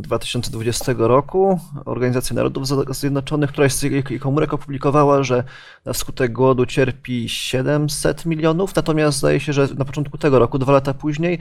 [0.00, 3.86] 2020 mm, roku Organizacja Narodów Zjednoczonych, która jest
[4.20, 5.44] komórek opublikowała, że
[5.84, 10.72] na skutek głodu cierpi 700 milionów, natomiast zdaje się, że na początku tego roku, dwa
[10.72, 11.38] lata później,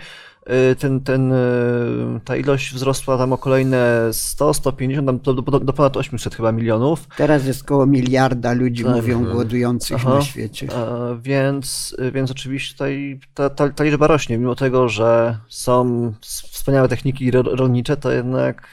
[0.79, 5.97] ten, ten, y, ta ilość wzrosła tam o kolejne 100, 150, do, do, do ponad
[5.97, 7.07] 800 chyba milionów.
[7.17, 8.95] Teraz jest około miliarda ludzi, tak.
[8.95, 10.13] mówią, głodujących Aha.
[10.13, 10.67] na świecie.
[10.75, 16.87] A, więc, więc oczywiście tutaj ta, ta, ta liczba rośnie, mimo tego, że są wspaniałe
[16.87, 18.67] techniki rolnicze, to jednak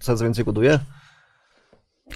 [0.00, 0.78] coraz więcej głoduje.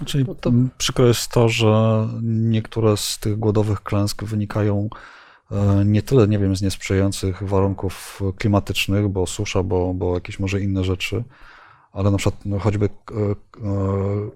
[0.05, 0.53] Czyli no to...
[0.79, 4.89] przykro jest to, że niektóre z tych głodowych klęsk wynikają
[5.85, 10.85] nie tyle, nie wiem, z niesprzyjających warunków klimatycznych, bo susza, bo, bo jakieś może inne
[10.85, 11.25] rzeczy,
[11.97, 13.35] ale na przykład no, choćby e, e,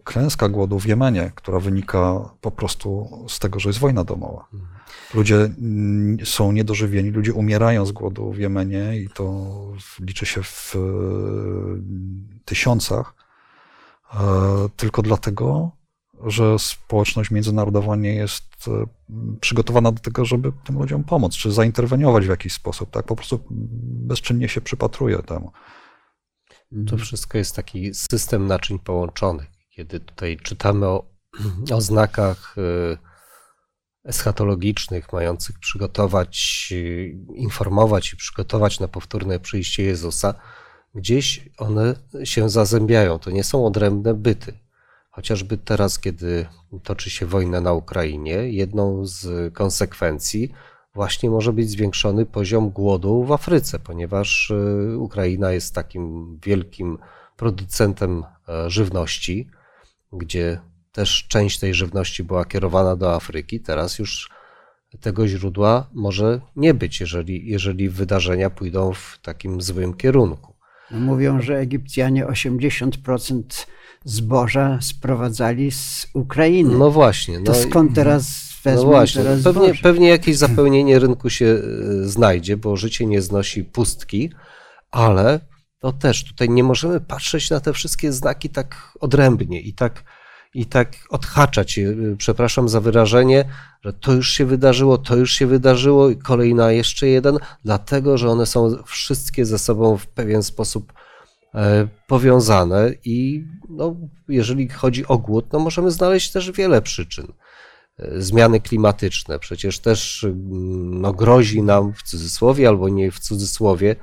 [0.05, 4.44] klęska głodu w Jemenie, która wynika po prostu z tego, że jest wojna domowa.
[4.55, 4.73] Mhm.
[5.14, 5.51] Ludzie
[6.25, 9.46] są niedożywieni, ludzie umierają z głodu w Jemenie i to
[10.01, 10.77] liczy się w
[12.44, 13.14] tysiącach,
[14.14, 14.18] e,
[14.77, 15.70] tylko dlatego,
[16.24, 18.87] że społeczność międzynarodowa nie jest e,
[19.40, 23.06] przygotowana do tego, żeby tym ludziom pomóc, czy zainterweniować w jakiś sposób, tak?
[23.06, 23.44] Po prostu
[24.06, 25.52] bezczynnie się przypatruje temu.
[26.87, 29.48] To wszystko jest taki system naczyń połączonych.
[29.70, 31.04] Kiedy tutaj czytamy o,
[31.76, 33.11] o znakach e,
[34.04, 40.35] eschatologicznych, mających przygotować, y, informować i przygotować na powtórne przyjście Jezusa,
[40.94, 43.18] gdzieś one się zazębiają.
[43.18, 44.59] To nie są odrębne byty.
[45.11, 46.46] Chociażby teraz, kiedy
[46.83, 50.53] toczy się wojna na Ukrainie, jedną z konsekwencji
[50.94, 56.99] właśnie może być zwiększony poziom głodu w Afryce, ponieważ y, Ukraina jest takim wielkim
[57.37, 59.49] producentem e, żywności,
[60.12, 60.61] gdzie
[60.92, 63.61] też część tej żywności była kierowana do Afryki.
[63.61, 64.31] Teraz już
[65.01, 70.55] tego źródła może nie być, jeżeli, jeżeli wydarzenia pójdą w takim złym kierunku.
[70.90, 73.66] No mówią, że Egipcjanie 80%
[74.05, 76.79] zboża sprowadzali z Ukrainy.
[76.79, 77.41] No właśnie.
[77.41, 79.83] To no, skąd teraz wezmą no właśnie, teraz pewnie, zboże?
[79.83, 84.31] pewnie jakieś zapełnienie rynku się e, znajdzie, bo życie nie znosi pustki,
[84.91, 85.41] ale
[85.79, 90.05] to też tutaj nie możemy patrzeć na te wszystkie znaki tak odrębnie i tak,
[90.55, 93.45] i tak odhaczać, je, e, przepraszam za wyrażenie,
[93.85, 98.31] że to już się wydarzyło, to już się wydarzyło i kolejna jeszcze jeden, dlatego, że
[98.31, 100.93] one są wszystkie ze sobą w pewien sposób
[102.07, 103.97] powiązane i no,
[104.29, 107.27] jeżeli chodzi o głód, no możemy znaleźć też wiele przyczyn.
[107.99, 113.97] E, Zmiany klimatyczne przecież też mm, no, grozi nam w cudzysłowie albo nie w cudzysłowie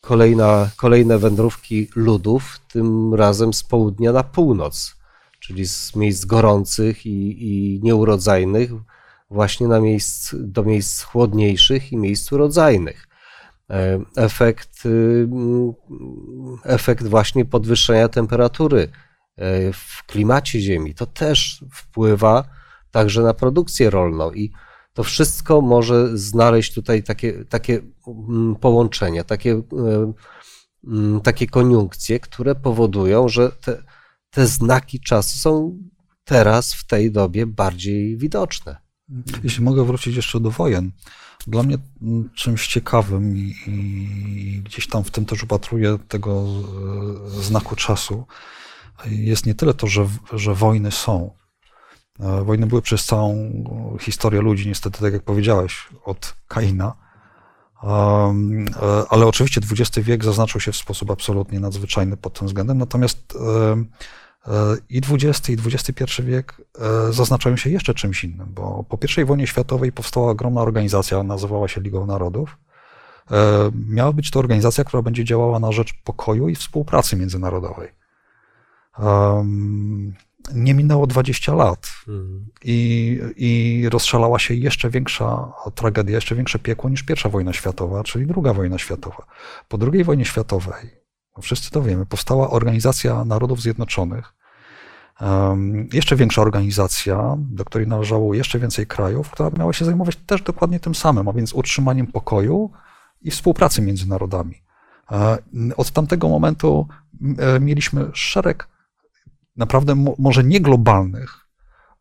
[0.00, 4.96] kolejna, kolejne wędrówki ludów, tym razem z południa na północ,
[5.40, 8.70] czyli z miejsc gorących i, i nieurodzajnych
[9.30, 13.09] właśnie na miejsc, do miejsc chłodniejszych i miejsc urodzajnych.
[13.70, 15.72] E, Efekt, y, mm,
[16.64, 18.88] efekt właśnie podwyższenia temperatury
[19.36, 22.44] e, w klimacie Ziemi to też wpływa
[22.90, 24.52] także na produkcję rolną i
[24.94, 30.12] to wszystko może znaleźć tutaj takie, takie mm, połączenia, takie, e,
[30.86, 33.82] mm, takie koniunkcje, które powodują, że te,
[34.30, 35.78] te znaki czasu są
[36.24, 38.89] teraz w tej dobie bardziej widoczne.
[39.44, 40.90] Jeśli mogę wrócić jeszcze do wojen.
[41.46, 46.46] Dla mnie mm, czymś ciekawym i, i gdzieś tam w tym też upatruję tego
[47.38, 48.26] e, znaku czasu,
[49.06, 51.30] jest nie tyle to, że, że wojny są.
[52.20, 53.52] E, Wojny były przez całą
[54.00, 56.94] historię ludzi, niestety, tak jak powiedziałeś, od Kaina.
[57.82, 57.88] E,
[59.10, 62.78] Ale oczywiście XX wiek zaznaczył się w sposób absolutnie nadzwyczajny pod tym względem.
[62.78, 63.38] Natomiast
[64.90, 69.46] i XX i XXI wiek e, zaznaczają się jeszcze czymś innym, bo po I wojnie
[69.46, 72.58] światowej powstała ogromna organizacja, nazywała się Ligą Narodów.
[73.30, 77.88] E, Miała być to organizacja, która będzie działała na rzecz pokoju i współpracy międzynarodowej.
[80.54, 81.90] Nie minęło 20 lat
[82.64, 88.26] i, i rozszalała się jeszcze większa tragedia, jeszcze większe piekło niż pierwsza wojna światowa, czyli
[88.26, 89.26] druga wojna światowa.
[89.68, 90.99] Po II wojnie światowej,
[91.42, 94.34] wszyscy to wiemy, powstała Organizacja Narodów Zjednoczonych,
[95.92, 100.80] jeszcze większa organizacja, do której należało jeszcze więcej krajów, która miała się zajmować też dokładnie
[100.80, 102.70] tym samym, a więc utrzymaniem pokoju
[103.22, 104.62] i współpracy między narodami.
[105.12, 105.38] E,
[105.76, 106.88] Od tamtego momentu
[107.38, 108.68] e, mieliśmy szereg
[109.56, 111.46] naprawdę mo- może nie globalnych,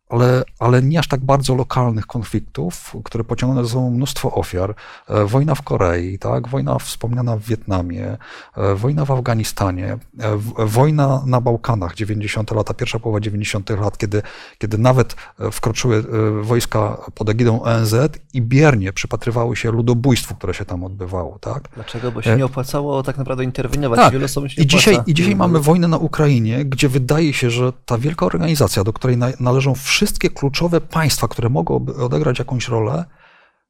[0.09, 4.75] ale, ale nie aż tak bardzo lokalnych konfliktów, które pociągnęły za sobą mnóstwo ofiar.
[5.07, 6.47] E, Wojna w Korei, tak?
[6.47, 8.17] wojna wspomniana w Wietnamie,
[8.57, 12.55] e, wojna w Afganistanie, e, wojna na Bałkanach, 90.
[12.55, 13.69] lata, pierwsza połowa 90.
[13.69, 14.21] lat, kiedy,
[14.57, 15.15] kiedy nawet
[15.51, 16.03] wkroczyły
[16.41, 17.95] wojska pod egidą ONZ
[18.33, 21.39] i biernie przypatrywały się ludobójstwu, które się tam odbywało.
[21.39, 21.69] Tak?
[21.75, 22.11] Dlaczego?
[22.11, 23.99] Bo się nie opłacało tak naprawdę interweniować.
[23.99, 24.23] Tak.
[24.23, 24.99] Osobom się I dzisiaj.
[25.07, 29.17] I dzisiaj mamy wojnę na Ukrainie, gdzie wydaje się, że ta wielka organizacja, do której
[29.17, 33.05] na, należą wszystkie kluczowe państwa, które mogą odegrać jakąś rolę,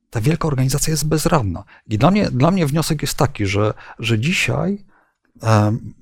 [0.10, 1.64] ta wielka organizacja jest bezradna.
[1.88, 4.86] I dla mnie, dla mnie wniosek jest taki, że, że dzisiaj
[5.42, 5.94] em,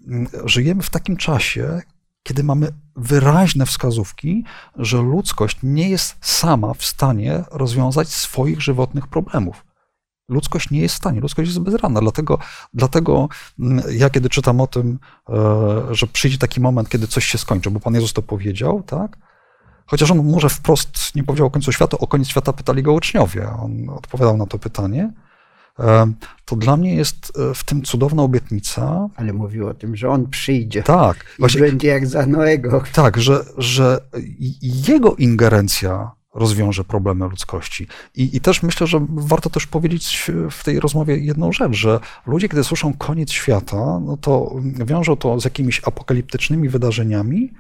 [0.46, 1.82] żyjemy w takim czasie,
[2.24, 4.44] kiedy mamy wyraźne wskazówki,
[4.76, 9.66] że ludzkość nie jest sama w stanie rozwiązać swoich żywotnych problemów.
[10.30, 12.02] Ludzkość nie jest w stanie, ludzkość jest bezradna.
[12.02, 12.40] Dlatego,
[12.74, 15.00] dlatego mm, ja kiedy czytam o tym,
[15.30, 15.36] e,
[15.92, 19.18] że przyjdzie taki moment, kiedy coś się skończy, bo Pan Jezus to powiedział, tak?
[19.88, 23.50] Chociaż on może wprost nie powiedział o końcu świata, o koniec świata pytali go uczniowie.
[23.64, 25.14] On odpowiadał na to pytanie.
[26.46, 29.10] To dla mnie jest e, w tym cudowna obietnica.
[29.16, 32.84] Ale mówił o tym, że on przyjdzie Tak, i właśnie będzie jak za Noego.
[32.94, 34.00] tak, że, że
[34.62, 37.88] jego ingerencja rozwiąże problemy ludzkości.
[38.16, 42.50] I, I też myślę, że warto też powiedzieć w tej rozmowie jedną rzecz, że ludzie,
[42.50, 47.54] kiedy słyszą koniec świata, no to wiążą to z jakimiś apokaliptycznymi wydarzeniami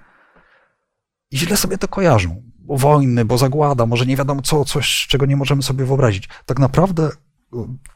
[1.31, 2.41] i źle sobie to kojarzą.
[2.59, 6.29] Bo wojny, bo zagłada, może nie wiadomo co, coś, czego nie możemy sobie wyobrazić.
[6.45, 7.09] Tak naprawdę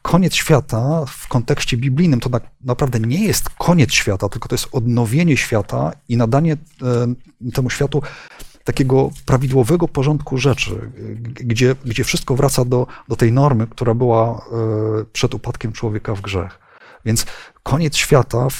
[0.02, 4.68] koniec świata w kontekście biblijnym to tak naprawdę nie jest koniec świata, tylko to jest
[4.72, 8.02] odnowienie świata i nadanie e, temu światu
[8.64, 10.90] takiego prawidłowego porządku rzeczy,
[11.22, 14.40] gdzie, gdzie wszystko wraca do, do tej normy, która była e,
[15.12, 16.58] przed upadkiem człowieka w grzech.
[17.04, 17.26] Więc
[17.62, 18.54] koniec świata w,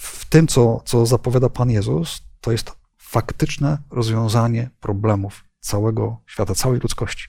[0.00, 2.79] w tym, co, co zapowiada Pan Jezus, to jest
[3.10, 7.28] faktyczne rozwiązanie problemów całego świata, całej ludzkości.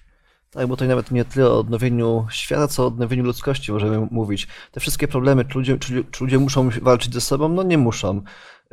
[0.51, 4.47] Tak, bo to nawet nie tyle o odnowieniu świata, co o odnowieniu ludzkości możemy mówić.
[4.71, 7.49] Te wszystkie problemy, czy ludzie, czy, czy ludzie muszą walczyć ze sobą?
[7.49, 8.21] No nie muszą.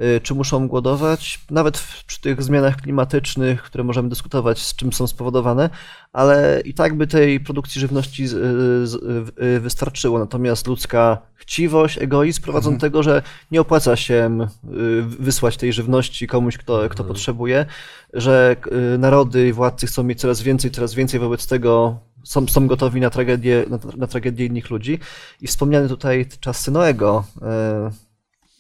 [0.03, 1.41] Y, czy muszą głodować?
[1.51, 5.71] Nawet przy tych zmianach klimatycznych, które możemy dyskutować, z czym są spowodowane,
[6.13, 10.19] ale i tak by tej produkcji żywności y, wystarczyło.
[10.19, 12.79] Natomiast ludzka chciwość, egoizm prowadzą mhm.
[12.79, 17.09] do tego, że nie opłaca się y, wysłać tej żywności komuś, kto, kto mhm.
[17.09, 17.67] potrzebuje,
[18.13, 18.57] że
[18.99, 23.11] narody i władcy chcą mieć coraz więcej, coraz więcej, wobec tego są, są gotowi na
[23.11, 24.99] tragedię, na, na tragedię innych ludzi.
[25.41, 27.25] I wspomniany tutaj czas Synoego,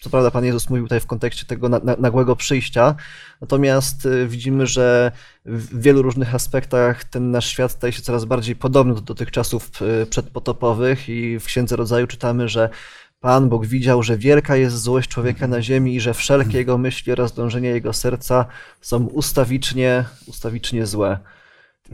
[0.08, 2.94] co prawda Pan Jezus mówił tutaj w kontekście tego nagłego przyjścia,
[3.40, 5.12] natomiast y, widzimy, że
[5.44, 9.30] w wielu różnych aspektach ten nasz świat staje się coraz bardziej podobny do, do tych
[9.30, 9.70] czasów
[10.02, 12.70] y, przedpotopowych i w Księdze Rodzaju czytamy, że
[13.20, 17.12] Pan Bóg widział, że wielka jest złość człowieka na ziemi i że wszelkie jego myśli
[17.12, 18.46] oraz dążenia jego serca
[18.80, 21.18] są ustawicznie, ustawicznie złe.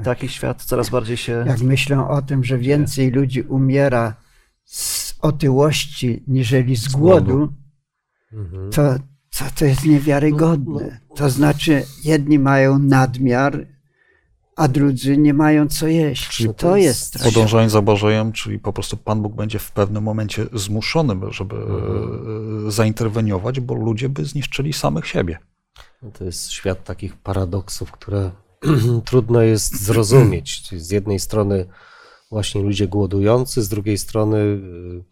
[0.04, 1.44] Taki świat coraz bardziej się...
[1.46, 4.14] Jak myślę o tym, że więcej ludzi umiera
[4.64, 7.52] z otyłości niżeli z głodu,
[8.34, 8.70] Mhm.
[8.70, 8.94] to,
[9.38, 11.00] to, to jest niewiarygodne.
[11.16, 13.66] To znaczy, jedni mają nadmiar,
[14.56, 16.28] a drudzy nie mają co jeść.
[16.28, 17.32] Czyli to jest straszne.
[17.32, 22.70] Podążając za Bożejem, czyli po prostu Pan Bóg będzie w pewnym momencie zmuszony, żeby mhm.
[22.70, 25.38] zainterweniować, bo ludzie by zniszczyli samych siebie.
[26.02, 28.30] No to jest świat takich paradoksów, które
[29.04, 30.62] trudno jest zrozumieć.
[30.62, 31.66] Czyli z jednej strony
[32.30, 35.04] właśnie ludzie głodujący, z drugiej strony y,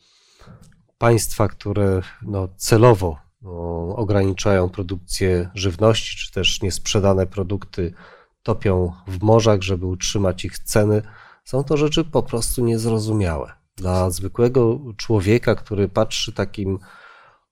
[1.03, 3.53] państwa, które no, celowo no,
[3.97, 7.95] ograniczają produkcję żywności, czy też niesprzedane produkty
[8.43, 11.03] topią w morzach, żeby utrzymać ich ceny,
[11.45, 13.53] są to rzeczy po prostu niezrozumiałe.
[13.77, 16.79] Dla zwykłego człowieka, który patrzy takim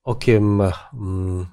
[0.03, 1.45] okiem mm,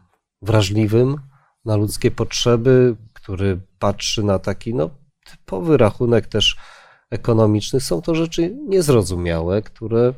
[0.42, 1.16] wrażliwym
[1.64, 4.90] na ludzkie potrzeby, który patrzy na taki no,
[5.24, 6.56] typowy rachunek też
[7.10, 10.14] ekonomiczny, są to rzeczy niezrozumiałe, które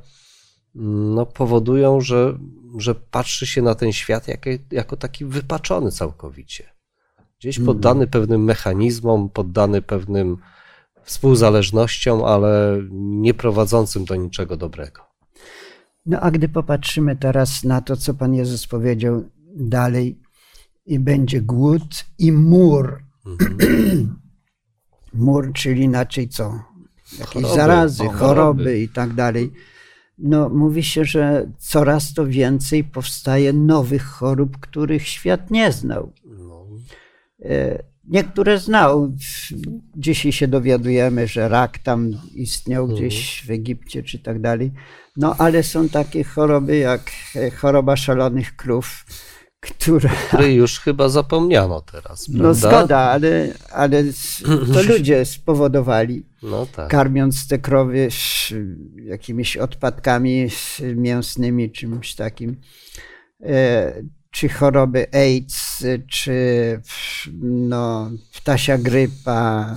[0.74, 2.38] no, powodują, że,
[2.78, 6.64] że patrzy się na ten świat jako, jako taki wypaczony całkowicie.
[7.38, 7.76] Gdzieś mhm.
[7.76, 10.36] poddany pewnym mechanizmom, poddany pewnym
[11.02, 15.02] współzależnościom, ale nie prowadzącym do niczego dobrego.
[16.06, 19.24] No a gdy popatrzymy teraz na to, co Pan Jezus powiedział
[19.56, 20.20] dalej,
[20.86, 23.02] i będzie głód i mur.
[23.26, 23.58] Mhm.
[25.14, 26.62] mur, czyli inaczej co?
[27.18, 29.52] Jakieś choroby, zarazy, choroby, choroby i tak dalej
[30.22, 36.12] no, mówi się, że coraz to więcej powstaje nowych chorób, których świat nie znał.
[36.24, 36.66] No.
[37.42, 39.12] E, niektóre znał.
[39.96, 42.98] Dzisiaj się dowiadujemy, że rak tam istniał mhm.
[42.98, 44.72] gdzieś w Egipcie czy tak dalej.
[45.16, 49.04] No ale są takie choroby jak e, choroba szalonych krów,
[49.60, 50.10] która...
[50.28, 52.48] Której już chyba zapomniano teraz, no, prawda?
[52.48, 54.04] No zgoda, ale, ale
[54.72, 56.88] to ludzie spowodowali, no tak.
[56.90, 58.08] karmiąc te krowy
[59.04, 60.48] jakimiś odpadkami
[60.96, 62.56] mięsnymi, czymś takim.
[63.42, 66.32] E, czy choroby AIDS, czy
[67.42, 69.74] no, ptasia grypa,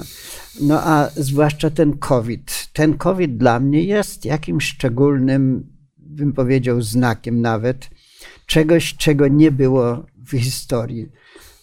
[0.62, 2.68] no a zwłaszcza ten COVID.
[2.74, 7.90] Ten COVID dla mnie jest jakimś szczególnym, bym powiedział, znakiem nawet,
[8.46, 11.10] czegoś, czego nie było w historii.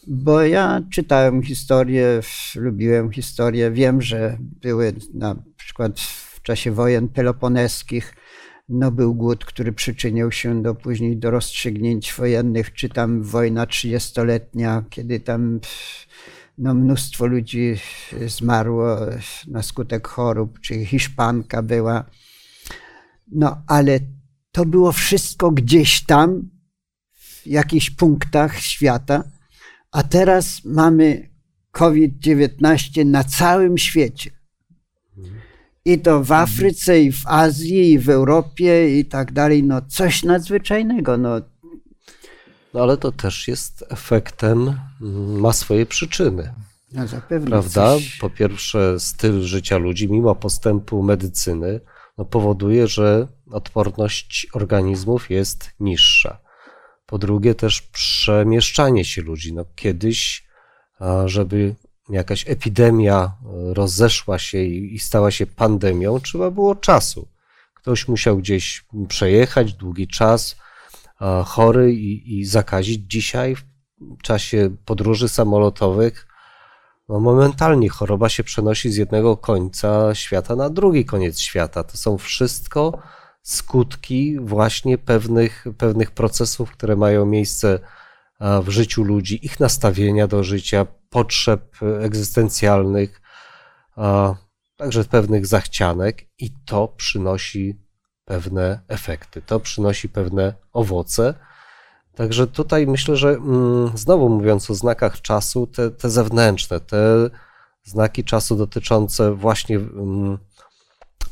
[0.07, 2.21] Bo ja czytałem historię,
[2.57, 8.15] lubiłem historię, wiem, że były na przykład w czasie wojen peloponeskich,
[8.69, 14.85] no był głód, który przyczynił się do później do rozstrzygnięć wojennych, czy tam wojna trzydziestoletnia,
[14.91, 15.61] kiedy tam
[16.59, 17.75] no, mnóstwo ludzi
[18.27, 18.97] zmarło
[19.47, 22.05] na skutek chorób, czy Hiszpanka była.
[23.33, 24.01] No ale
[24.53, 26.49] to było wszystko gdzieś tam,
[27.43, 29.25] w jakichś punktach świata,
[29.93, 31.31] a teraz mamy
[31.71, 34.31] COVID-19 na całym świecie.
[35.85, 39.63] I to w Afryce, i w Azji, i w Europie, i tak dalej.
[39.63, 41.17] No coś nadzwyczajnego.
[41.17, 41.41] No.
[42.75, 44.79] no ale to też jest efektem,
[45.41, 46.55] ma swoje przyczyny.
[46.93, 47.51] No zapewne.
[47.51, 47.95] Prawda?
[47.95, 48.19] Coś...
[48.19, 51.81] Po pierwsze, styl życia ludzi, mimo postępu medycyny,
[52.19, 56.39] no powoduje, że odporność organizmów jest niższa.
[57.11, 59.53] Po drugie też przemieszczanie się ludzi.
[59.53, 60.45] No kiedyś,
[61.25, 61.75] żeby
[62.09, 67.29] jakaś epidemia e, rozeszła się i stała się pandemią, trzeba było czasu.
[67.75, 70.57] Ktoś musiał gdzieś przejechać długi czas,
[71.47, 73.03] chory i, i zakazić.
[73.07, 73.57] Dzisiaj,
[74.01, 76.27] w czasie podróży samolotowych,
[77.09, 81.85] no momentalnie choroba się przenosi z jednego końca świata na drugi koniec świata.
[81.85, 83.03] To są wszystko
[83.43, 87.79] skutki właśnie pewnych, pewnych procesów, które mają miejsce
[88.41, 93.21] w życiu ludzi, ich nastawienia do życia, potrzeb egzystencjalnych,
[94.77, 97.81] także pewnych zachcianek, i to przynosi
[98.25, 101.35] pewne efekty, to przynosi pewne owoce.
[102.15, 107.31] Także tutaj myślę, że mm, znowu mówiąc o znakach czasu, te, te zewnętrzne, te
[107.83, 110.39] znaki czasu dotyczące właśnie mm,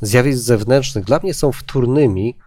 [0.01, 2.39] zjawisk zewnętrznych, dla mnie są wtórnymi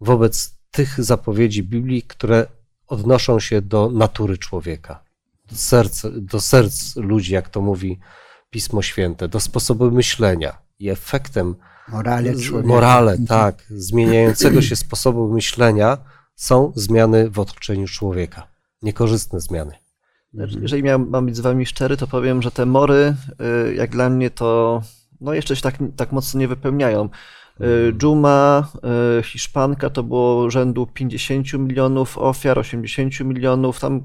[0.00, 2.46] wobec tych zapowiedzi Biblii, które
[2.86, 5.04] odnoszą się do natury człowieka,
[5.50, 7.98] do serc, do serc ludzi, jak to mówi
[8.50, 10.58] Pismo Święte, do sposobu myślenia.
[10.78, 11.54] I efektem
[11.88, 12.68] Morale człowieka.
[12.68, 15.98] Morale, tak, zmieniającego się sposobu myślenia
[16.34, 18.48] są zmiany w otoczeniu człowieka.
[18.82, 19.72] Niekorzystne zmiany.
[20.60, 23.14] Jeżeli miałem, mam być z wami szczery, to powiem, że te mory,
[23.70, 24.82] y, jak dla mnie, to
[25.24, 27.08] no jeszcze się tak, tak mocno nie wypełniają.
[27.60, 28.68] Y, Dżuma,
[29.18, 34.04] y, Hiszpanka to było rzędu 50 milionów ofiar, 80 milionów, tam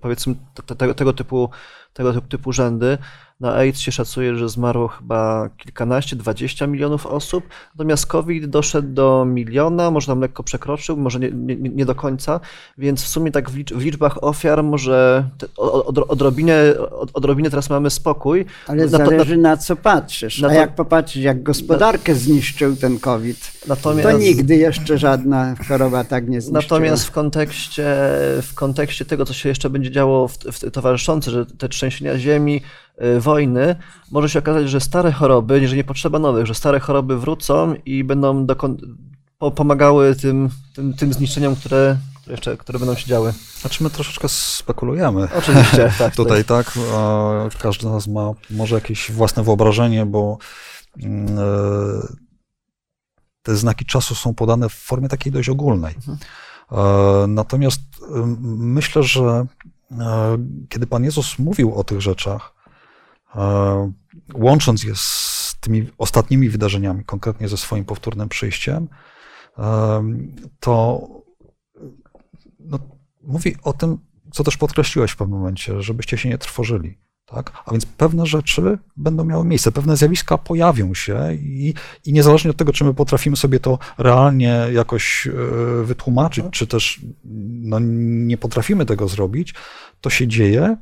[0.00, 0.34] powiedzmy
[0.78, 1.50] tego, tego typu
[1.92, 2.98] tego typu rzędy.
[3.42, 9.24] Na AIDS się szacuje, że zmarło chyba kilkanaście, dwadzieścia milionów osób, natomiast COVID doszedł do
[9.24, 12.40] miliona, może tam lekko przekroczył, może nie, nie, nie do końca,
[12.78, 15.24] więc w sumie tak w, licz, w liczbach ofiar może
[16.08, 16.74] odrobinę,
[17.14, 18.44] odrobinę teraz mamy spokój.
[18.66, 20.40] Ale na zależy to, na, na, co patrzysz.
[20.40, 23.52] Na A jak popatrzysz, jak gospodarkę zniszczył ten COVID,
[24.02, 26.62] to nigdy jeszcze żadna choroba tak nie zniszczyła.
[26.62, 27.84] Natomiast w kontekście,
[28.42, 32.60] w kontekście tego, co się jeszcze będzie działo w, w towarzyszące, że te trzęsienia ziemi,
[33.18, 33.76] wojny,
[34.10, 38.04] może się okazać, że stare choroby, że nie potrzeba nowych, że stare choroby wrócą i
[38.04, 38.46] będą
[39.54, 43.32] pomagały tym, tym, tym zniszczeniom, które, jeszcze, które będą się działy.
[43.60, 45.28] Znaczy my troszeczkę spekulujemy.
[45.38, 46.16] Oczywiście, tak.
[46.16, 46.78] Tutaj tak,
[47.58, 50.38] każdy z nas ma może jakieś własne wyobrażenie, bo
[51.02, 51.42] mm, e,
[53.42, 55.94] te znaki czasu są podane w formie takiej dość ogólnej.
[55.94, 56.18] Mhm.
[56.72, 57.80] E, natomiast
[58.40, 59.46] myślę, że
[60.00, 60.38] E,
[60.68, 62.61] kiedy Pan Jezus mówił o tych rzeczach, e,
[64.34, 68.88] łącząc je z tymi ostatnimi wydarzeniami, konkretnie ze swoim powtórnym przyjściem,
[69.58, 70.02] e,
[70.60, 71.08] to
[72.60, 72.78] no,
[73.22, 73.98] mówi o tym,
[74.32, 76.98] co też podkreśliłeś w pewnym momencie, żebyście się nie trwożyli.
[77.26, 77.52] Tak?
[77.66, 81.74] A więc pewne rzeczy będą miały miejsce, pewne zjawiska pojawią się i,
[82.04, 85.32] i niezależnie od tego, czy my potrafimy sobie to realnie jakoś e,
[85.84, 89.54] wytłumaczyć, czy też no, nie potrafimy tego zrobić,
[90.00, 90.76] to się dzieje, e,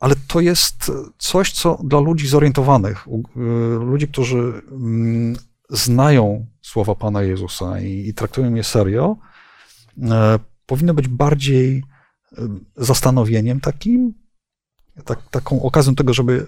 [0.00, 3.40] ale to jest coś, co dla ludzi zorientowanych, e,
[3.84, 4.38] ludzi, którzy
[4.70, 5.36] mm,
[5.70, 9.16] znają słowa Pana Jezusa i, i traktują je serio,
[10.66, 11.84] powinno być bardziej
[12.76, 14.14] zastanowieniem takim,
[15.04, 16.46] tak, taką okazją tego, żeby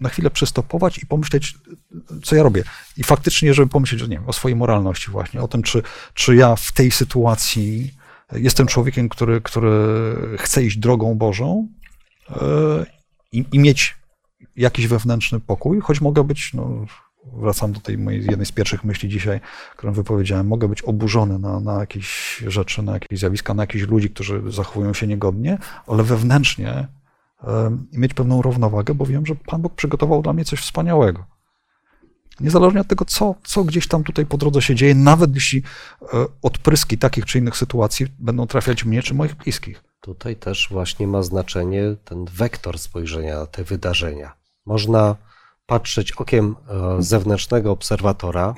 [0.00, 1.54] na chwilę przystopować i pomyśleć,
[2.22, 2.64] co ja robię.
[2.96, 5.82] I faktycznie, żeby pomyśleć nie wiem, o swojej moralności właśnie, o tym, czy,
[6.14, 7.94] czy ja w tej sytuacji
[8.32, 9.70] jestem człowiekiem, który, który
[10.38, 11.68] chce iść drogą Bożą
[13.32, 13.96] i, i mieć
[14.56, 16.86] jakiś wewnętrzny pokój, choć mogę być, no,
[17.32, 19.40] wracam do tej mojej jednej z pierwszych myśli dzisiaj,
[19.76, 24.10] którą wypowiedziałem, mogę być oburzony na, na jakieś rzeczy, na jakieś zjawiska, na jakichś ludzi,
[24.10, 26.88] którzy zachowują się niegodnie, ale wewnętrznie
[27.92, 31.24] i mieć pewną równowagę, bo wiem, że Pan Bóg przygotował dla mnie coś wspaniałego.
[32.40, 35.62] Niezależnie od tego, co, co gdzieś tam tutaj po drodze się dzieje, nawet jeśli
[36.02, 36.06] e,
[36.42, 39.87] odpryski takich czy innych sytuacji będą trafiać mnie czy moich bliskich.
[40.00, 44.34] Tutaj też właśnie ma znaczenie ten wektor spojrzenia na te wydarzenia.
[44.66, 45.16] Można
[45.66, 48.54] patrzeć okiem e, zewnętrznego obserwatora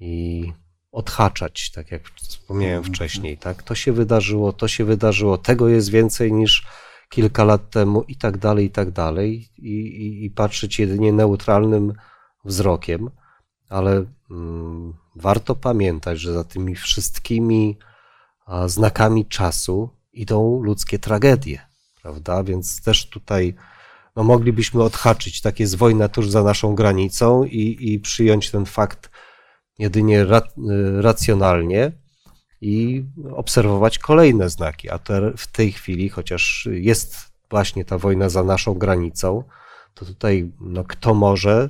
[0.00, 0.52] i
[0.92, 3.62] odhaczać, tak jak wspomniałem wcześniej, tak?
[3.62, 6.66] To się wydarzyło, to się wydarzyło, tego jest więcej niż
[7.08, 11.92] kilka lat temu i tak dalej, i tak dalej, i, i, i patrzeć jedynie neutralnym
[12.44, 13.10] wzrokiem,
[13.68, 17.78] ale mm, warto pamiętać, że za tymi wszystkimi
[18.66, 21.60] znakami czasu idą ludzkie tragedie,
[22.02, 22.44] prawda?
[22.44, 23.54] Więc też tutaj
[24.16, 29.10] no, moglibyśmy odhaczyć, tak jest wojna tuż za naszą granicą i, i przyjąć ten fakt
[29.78, 30.42] jedynie ra,
[31.00, 31.92] racjonalnie,
[32.64, 34.90] i obserwować kolejne znaki.
[34.90, 37.16] A te, w tej chwili, chociaż jest
[37.50, 39.44] właśnie ta wojna za naszą granicą,
[39.94, 41.68] to tutaj no, kto może,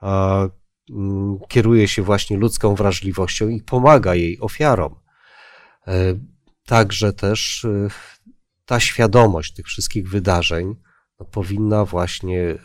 [0.00, 0.42] a,
[0.90, 4.94] mm, kieruje się właśnie ludzką wrażliwością i pomaga jej ofiarom.
[5.86, 5.92] E,
[6.68, 7.88] także też e,
[8.64, 10.76] ta świadomość tych wszystkich wydarzeń
[11.20, 12.58] no, powinna właśnie e,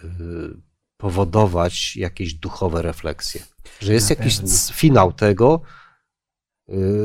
[0.97, 3.41] powodować jakieś duchowe refleksje.
[3.79, 4.39] Że jest jakiś
[4.73, 5.61] finał tego,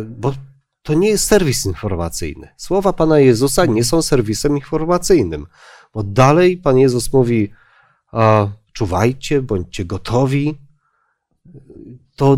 [0.07, 0.35] bo
[0.83, 2.49] to nie jest serwis informacyjny.
[2.57, 5.47] Słowa Pana Jezusa nie są serwisem informacyjnym,
[5.95, 7.53] bo dalej Pan Jezus mówi:
[8.73, 10.59] czuwajcie, bądźcie gotowi.
[12.17, 12.37] To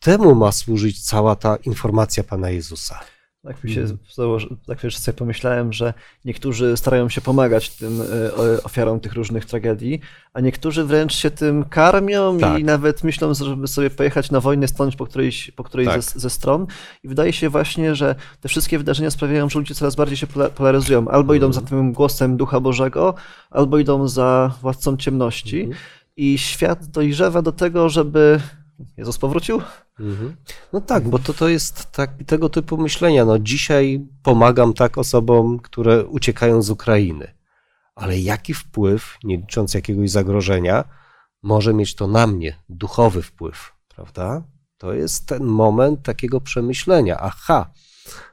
[0.00, 3.00] temu ma służyć cała ta informacja Pana Jezusa.
[3.44, 8.62] Tak mi się założy, tak wiesz, sobie pomyślałem, że niektórzy starają się pomagać tym e,
[8.62, 10.00] ofiarom tych różnych tragedii,
[10.32, 12.58] a niektórzy wręcz się tym karmią tak.
[12.58, 16.02] i nawet myślą, żeby sobie pojechać na wojnę, stanąć po którejś, po którejś tak.
[16.02, 16.66] ze, ze, stron.
[17.02, 21.08] I wydaje się właśnie, że te wszystkie wydarzenia sprawiają, że ludzie coraz bardziej się polaryzują.
[21.08, 21.82] Albo idą za mhm.
[21.82, 23.14] tym głosem Ducha Bożego,
[23.50, 25.60] albo idą za władcą ciemności.
[25.60, 25.78] Mhm.
[26.16, 28.40] I świat dojrzewa do tego, żeby
[28.96, 29.62] Jezus powrócił?
[30.00, 30.36] Mhm.
[30.72, 33.24] No tak, bo to, to jest tak, tego typu myślenia.
[33.24, 37.34] No dzisiaj pomagam tak osobom, które uciekają z Ukrainy.
[37.94, 40.84] Ale jaki wpływ, nie licząc jakiegoś zagrożenia,
[41.42, 44.42] może mieć to na mnie, duchowy wpływ, prawda?
[44.78, 47.18] To jest ten moment takiego przemyślenia.
[47.20, 47.70] Aha,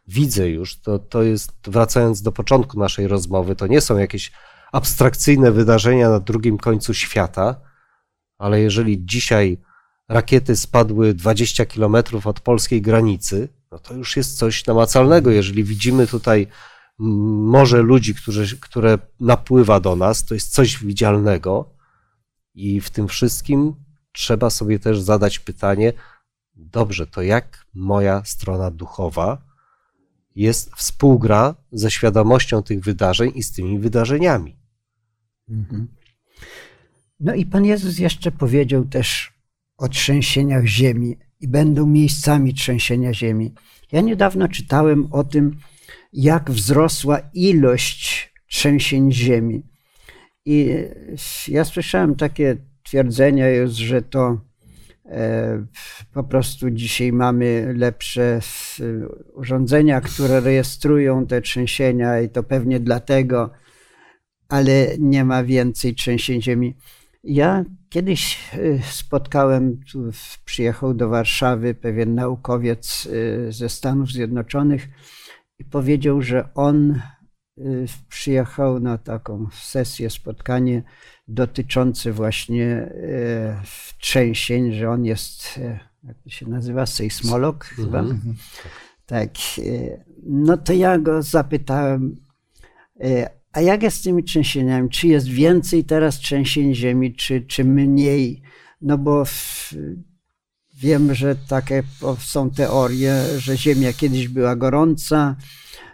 [0.07, 4.32] widzę już, to, to jest, wracając do początku naszej rozmowy, to nie są jakieś
[4.72, 7.62] abstrakcyjne wydarzenia na drugim końcu świata,
[8.38, 9.57] ale jeżeli dzisiaj
[10.10, 15.32] rakiety spadły 20 kilometrów od polskiej granicy, no to już jest coś namacalnego.
[15.32, 16.47] Jeżeli widzimy tutaj
[16.97, 18.16] morze ludzi,
[18.60, 21.70] które napływa do nas, to jest coś widzialnego
[22.54, 23.74] i w tym wszystkim
[24.12, 25.93] trzeba sobie też zadać pytanie,
[26.56, 29.52] dobrze, to jak moja strona duchowa
[30.36, 34.56] jest współgra ze świadomością tych wydarzeń i z tymi wydarzeniami.
[35.49, 35.88] Mhm.
[37.20, 39.34] No i Pan Jezus jeszcze powiedział też
[39.82, 43.53] o trzęsieniach ziemi i będą miejscami trzęsienia ziemi.
[43.91, 45.57] Ja niedawno czytałem o tym,
[46.13, 49.63] jak wzrosła ilość trzęsień ziemi.
[50.45, 50.69] I
[51.47, 54.41] ja słyszałem takie twierdzenia już, że to
[55.05, 55.65] e,
[56.13, 58.39] po prostu dzisiaj mamy lepsze
[59.34, 63.49] urządzenia, które rejestrują te trzęsienia i to pewnie dlatego,
[64.49, 66.75] ale nie ma więcej trzęsień ziemi.
[67.24, 69.80] Ja kiedyś y, spotkałem,
[70.45, 74.88] przyjechał do Warszawy pewien naukowiec y, ze Stanów Zjednoczonych
[75.59, 77.01] i powiedział, że on
[77.57, 80.84] y, przyjechał na taką sesję, spotkanie
[81.28, 82.93] dotyczące właśnie
[83.99, 85.59] trzęsień, że on jest,
[86.03, 87.99] jak to się nazywa, sejsmolog chyba.
[87.99, 88.36] Mhm.
[89.05, 89.30] Tak.
[90.24, 92.15] No to ja go zapytałem,
[93.54, 94.89] a jak jest z tymi trzęsieniami?
[94.89, 98.41] Czy jest więcej teraz trzęsień ziemi, czy, czy mniej?
[98.82, 99.74] No bo w,
[100.74, 101.84] wiem, że takie
[102.20, 105.36] są teorie, że Ziemia kiedyś była gorąca,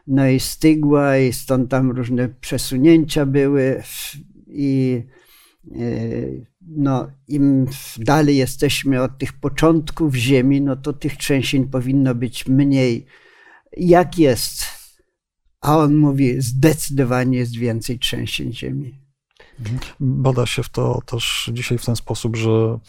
[0.08, 3.84] no i stygła, i stąd tam różne przesunięcia były.
[4.48, 5.04] I
[5.72, 5.80] e,
[6.68, 13.06] no, im dalej jesteśmy od tych początków Ziemi, no to tych trzęsień powinno być mniej.
[13.78, 14.77] Jak jest?
[15.62, 19.08] A on mówi, zdecydowanie jest więcej trzęsień ziemi.
[20.00, 22.80] Bada się w to też dzisiaj w ten sposób, że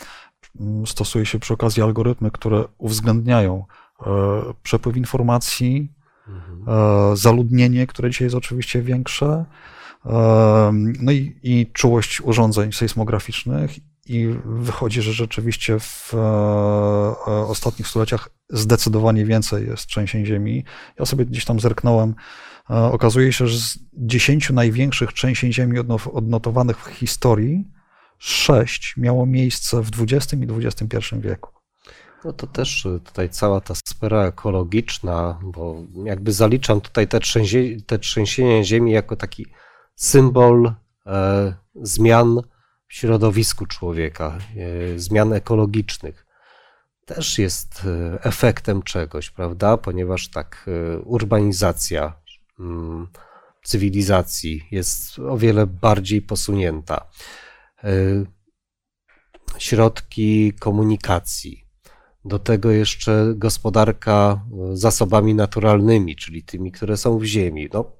[0.60, 3.64] mm, stosuje się przy okazji algorytmy, które uwzględniają
[4.00, 4.10] e,
[4.62, 5.92] przepływ informacji,
[6.28, 6.64] mhm.
[7.12, 9.44] E, zaludnienie, które dzisiaj jest oczywiście większe,
[10.06, 13.70] e, no i, i czułość urządzeń sejsmograficznych
[14.06, 16.14] i wychodzi, że rzeczywiście w
[17.26, 20.64] ostatnich stuleciach zdecydowanie więcej jest trzęsień ziemi.
[20.98, 22.14] Ja sobie gdzieś tam zerknąłem
[22.68, 25.78] okazuje się, że z 10 największych trzęsień ziemi
[26.12, 27.64] odnotowanych w historii,
[28.18, 31.50] 6 miało miejsce w XX i XXI wieku.
[32.24, 37.58] No to też y, tutaj cała ta sfera ekologiczna, bo jakby zaliczam tutaj te, trzęsie,
[37.86, 39.46] te trzęsienia ziemi jako taki
[39.94, 40.72] symbol
[41.06, 42.40] e, zmian
[42.88, 44.38] w środowisku człowieka,
[44.94, 46.26] e, zmian ekologicznych.
[47.04, 49.76] Też jest e, efektem czegoś, prawda?
[49.76, 52.12] Ponieważ tak e, urbanizacja
[53.64, 57.06] cywilizacji jest o wiele bardziej posunięta.
[57.84, 57.90] E,
[59.58, 61.64] środki komunikacji,
[62.24, 64.40] do tego jeszcze gospodarka
[64.72, 67.68] zasobami naturalnymi, czyli tymi, które są w ziemi.
[67.72, 67.92] No,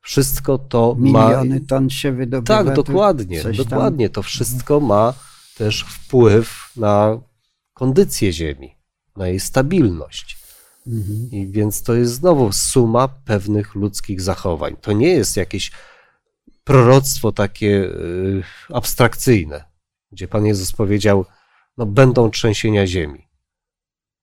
[0.00, 1.28] wszystko to Miliony ma.
[1.28, 2.64] Miliony ton się wydobywa.
[2.64, 3.42] Tak, dokładnie.
[3.56, 4.10] Dokładnie.
[4.10, 5.14] To wszystko ma
[5.56, 7.20] też wpływ na
[7.74, 8.76] kondycję ziemi,
[9.16, 10.35] na jej stabilność.
[10.86, 11.28] Mhm.
[11.30, 14.76] I więc to jest znowu suma pewnych ludzkich zachowań.
[14.80, 15.72] To nie jest jakieś
[16.64, 19.64] proroctwo takie y, abstrakcyjne,
[20.12, 21.24] gdzie Pan Jezus powiedział,
[21.76, 23.28] no będą trzęsienia ziemi.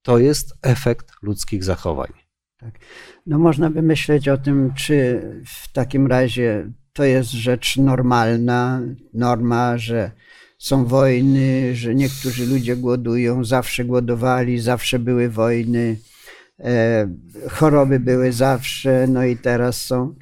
[0.01, 2.09] To jest efekt ludzkich zachowań.
[2.57, 2.79] Tak.
[3.27, 8.81] No można by myśleć o tym, czy w takim razie to jest rzecz normalna,
[9.13, 10.11] norma, że
[10.57, 15.97] są wojny, że niektórzy ludzie głodują, zawsze głodowali, zawsze były wojny
[17.49, 20.15] choroby były zawsze, no i teraz są.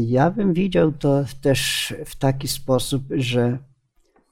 [0.00, 3.58] Ja bym widział to też w taki sposób, że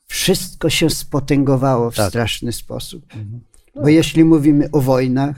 [0.07, 2.09] wszystko się spotęgowało w tak.
[2.09, 3.05] straszny sposób.
[3.15, 3.41] Mhm.
[3.75, 5.37] Bo jeśli mówimy o wojnach,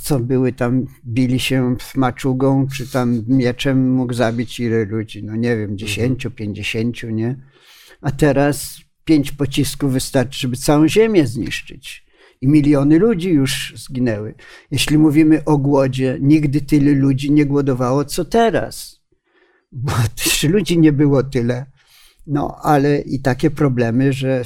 [0.00, 5.56] co były tam, bili się maczugą, czy tam mieczem mógł zabić ile ludzi, no nie
[5.56, 7.36] wiem, 10, 50, nie?
[8.00, 12.07] A teraz pięć pocisków wystarczy, żeby całą ziemię zniszczyć.
[12.40, 14.34] I miliony ludzi już zginęły.
[14.70, 19.00] Jeśli mówimy o głodzie, nigdy tyle ludzi nie głodowało, co teraz.
[19.72, 19.92] Bo
[20.24, 21.66] też ludzi nie było tyle.
[22.26, 24.42] No, ale i takie problemy, że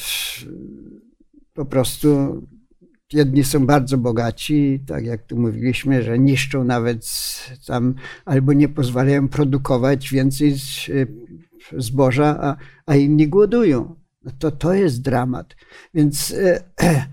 [1.55, 2.43] po prostu
[3.13, 7.07] jedni są bardzo bogaci, tak jak tu mówiliśmy, że niszczą nawet
[7.67, 10.55] tam albo nie pozwalają produkować więcej
[11.79, 13.95] zboża, a, a inni głodują.
[14.25, 15.57] No to to jest dramat.
[15.95, 16.63] Więc e,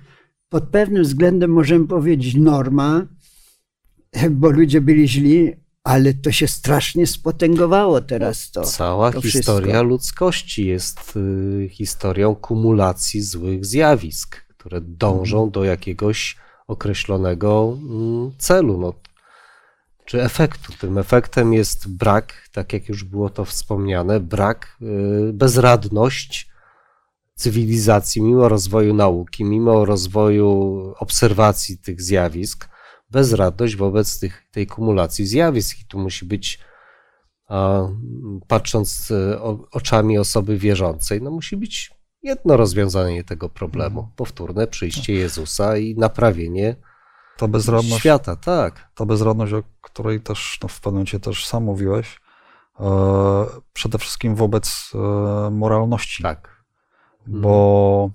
[0.50, 3.06] pod pewnym względem możemy powiedzieć norma,
[4.32, 8.64] bo ludzie byli źli, ale to się strasznie spotęgowało teraz to.
[8.64, 9.84] Cała to historia wszystko.
[9.84, 15.52] ludzkości jest y, historią kumulacji złych zjawisk, które dążą Mhm.
[15.52, 16.38] do jakiegoś
[16.68, 18.93] określonego mm, celu, no,
[20.06, 20.74] czy efektu.
[20.80, 24.78] Tym efektem jest brak, tak jak już było to wspomniane, brak,
[25.30, 26.49] y, bezradność
[27.39, 30.49] cywilizacji, mimo rozwoju nauki, mimo rozwoju
[30.99, 32.69] obserwacji tych zjawisk,
[33.09, 35.81] bezradność wobec tych, tej kumulacji zjawisk.
[35.81, 36.59] I tu musi być,
[38.47, 41.91] patrząc e, oczami osoby wierzącej, no musi być
[42.23, 44.11] jedno rozwiązanie tego problemu.
[44.15, 46.75] Powtórne przyjście Jezusa i naprawienie
[47.37, 48.89] Ta bezradność, świata, tak.
[48.95, 52.19] ta bezradność, o której też no, w pewnym momencie też sam mówiłeś,
[52.79, 52.85] e,
[53.73, 56.23] przede wszystkim wobec e, moralności.
[56.23, 56.59] Tak.
[57.30, 58.09] Bo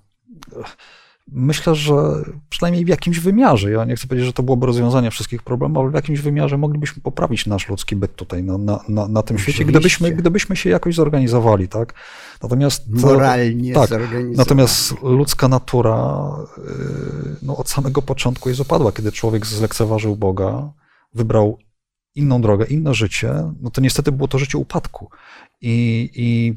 [1.33, 1.95] myślę, że
[2.49, 5.91] przynajmniej w jakimś wymiarze, ja nie chcę powiedzieć, że to byłoby rozwiązanie wszystkich problemów, ale
[5.91, 9.65] w jakimś wymiarze moglibyśmy poprawić nasz ludzki byt tutaj na, na, na, na tym świecie,
[9.65, 11.95] gdybyśmy, gdybyśmy się jakoś zorganizowali, tak?
[12.43, 14.37] Natomiast Moralnie tak, zorganizowane.
[14.37, 18.93] Natomiast ludzka natura yy, no, od samego początku jest opadła.
[18.93, 20.73] Kiedy człowiek zlekceważył Boga,
[21.15, 21.59] wybrał
[22.15, 25.11] inną drogę, inne życie, no to niestety było to życie upadku.
[25.67, 26.55] I, i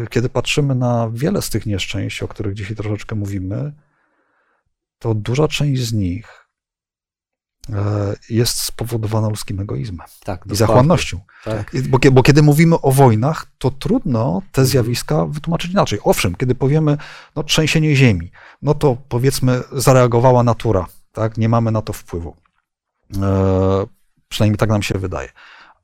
[0.00, 3.72] yy, kiedy patrzymy na wiele z tych nieszczęść, o których dzisiaj troszeczkę mówimy,
[4.98, 6.48] to duża część z nich
[7.68, 7.76] yy,
[8.30, 11.20] jest spowodowana ludzkim egoizmem tak i zachłannością.
[11.44, 11.72] Tak.
[11.88, 15.98] Bo, bo kiedy mówimy o wojnach, to trudno te zjawiska wytłumaczyć inaczej.
[16.02, 16.96] Owszem, kiedy powiemy
[17.36, 18.30] no, trzęsienie ziemi,
[18.62, 21.38] no to powiedzmy zareagowała natura, tak?
[21.38, 22.36] nie mamy na to wpływu.
[23.22, 23.86] E,
[24.28, 25.28] przynajmniej tak nam się wydaje.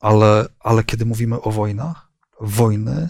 [0.01, 2.12] Ale, ale kiedy mówimy o wojnach,
[2.43, 3.09] wojny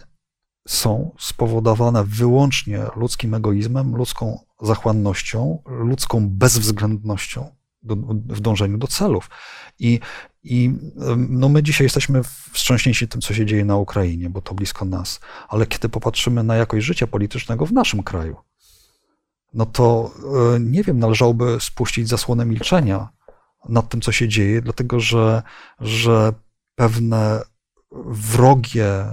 [0.68, 7.96] są spowodowane wyłącznie ludzkim egoizmem, ludzką zachłannością, ludzką bezwzględnością do,
[8.34, 9.30] w dążeniu do celów.
[9.78, 10.00] I,
[10.42, 10.74] i
[11.16, 12.22] no my dzisiaj jesteśmy
[12.52, 15.20] wstrząśnięci tym, co się dzieje na Ukrainie, bo to blisko nas.
[15.48, 18.36] Ale kiedy popatrzymy na jakość życia politycznego w naszym kraju,
[19.54, 20.10] no to
[20.54, 23.08] e, nie wiem, należałoby spuścić zasłonę milczenia
[23.68, 25.42] nad tym, co się dzieje, dlatego że,
[25.80, 26.32] że
[26.74, 27.40] pewne
[28.07, 29.05] wrogie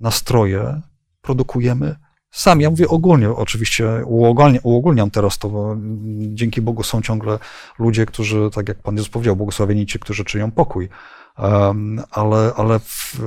[0.00, 0.80] nastroje
[1.20, 1.96] produkujemy
[2.30, 2.62] sami.
[2.62, 5.76] Ja mówię ogólnie, oczywiście uogólniam, uogólniam teraz to, bo
[6.34, 7.38] dzięki Bogu są ciągle
[7.78, 10.88] ludzie, którzy, tak jak Pan Jezus powiedział, błogosławieni ci, którzy czynią pokój.
[12.10, 13.20] Ale ale w,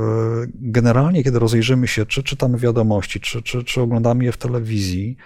[0.54, 5.18] generalnie, kiedy rozejrzymy się, czy czytamy wiadomości, czy, czy, czy oglądamy je w telewizji,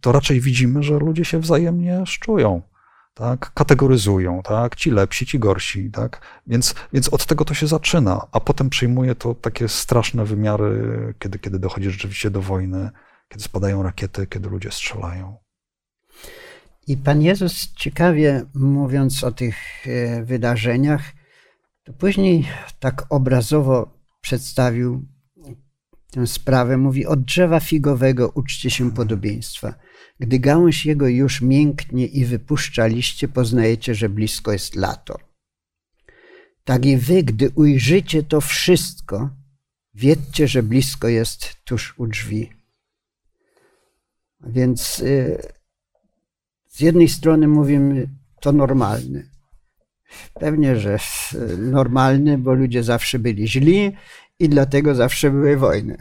[0.00, 2.62] to raczej widzimy, że ludzie się wzajemnie szczują
[3.16, 8.26] tak, kategoryzują, tak, ci lepsi, ci gorsi, tak, więc, więc od tego to się zaczyna,
[8.32, 12.90] a potem przyjmuje to takie straszne wymiary, kiedy, kiedy dochodzi rzeczywiście do wojny,
[13.28, 15.36] kiedy spadają rakiety, kiedy ludzie strzelają.
[16.86, 19.56] I Pan Jezus ciekawie mówiąc o tych
[19.86, 21.02] e, wydarzeniach,
[21.84, 22.48] to później
[22.80, 25.06] tak obrazowo przedstawił
[26.10, 26.76] tę sprawę.
[26.76, 29.74] Mówi: Od drzewa figowego uczcie się podobieństwa.
[30.20, 35.18] Gdy gałąź jego już mięknie i wypuszcza liście, poznajecie, że blisko jest lato.
[36.64, 39.30] Tak i wy, gdy ujrzycie to wszystko,
[39.94, 42.52] wiedzcie, że blisko jest tuż u drzwi.
[44.40, 45.42] Więc y,
[46.68, 48.08] z jednej strony mówimy,
[48.40, 49.30] to normalny.
[50.34, 50.98] Pewnie, że
[51.58, 53.92] normalny, bo ludzie zawsze byli źli
[54.38, 55.96] i dlatego zawsze były wojny.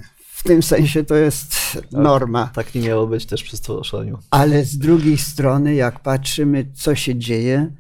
[0.46, 1.56] W tym sensie to jest
[1.92, 2.52] norma.
[2.54, 4.20] Tak nie miało być też przy stworzeniu.
[4.30, 7.72] Ale z drugiej strony, jak patrzymy, co się dzieje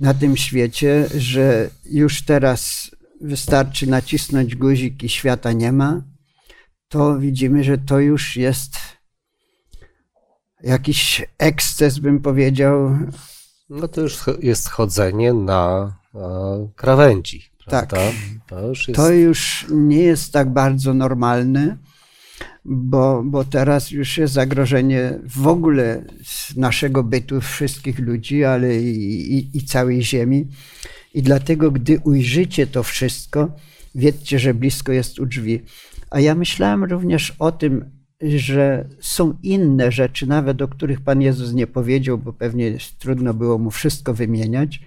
[0.00, 2.90] na tym świecie, że już teraz
[3.20, 6.02] wystarczy nacisnąć guzik i świata nie ma,
[6.88, 8.74] to widzimy, że to już jest
[10.62, 12.98] jakiś eksces, bym powiedział.
[13.70, 17.42] No to już jest chodzenie na e, krawędzi.
[17.66, 17.88] Tak.
[17.88, 18.16] Prawda?
[18.46, 21.76] To już jest To już nie jest tak bardzo normalne,
[22.64, 26.04] bo, bo teraz już jest zagrożenie w ogóle
[26.56, 30.48] naszego bytu wszystkich ludzi, ale i, i, i całej Ziemi.
[31.14, 33.56] I dlatego, gdy ujrzycie to wszystko,
[33.94, 35.62] wiedzcie, że blisko jest u drzwi.
[36.10, 37.90] A ja myślałem również o tym,
[38.22, 43.58] że są inne rzeczy, nawet o których Pan Jezus nie powiedział, bo pewnie trudno było
[43.58, 44.80] mu wszystko wymieniać.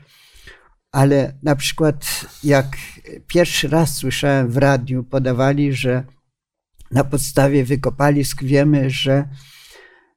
[0.91, 2.77] Ale na przykład, jak
[3.27, 6.03] pierwszy raz słyszałem w radiu, podawali, że
[6.91, 9.29] na podstawie wykopalisk wiemy, że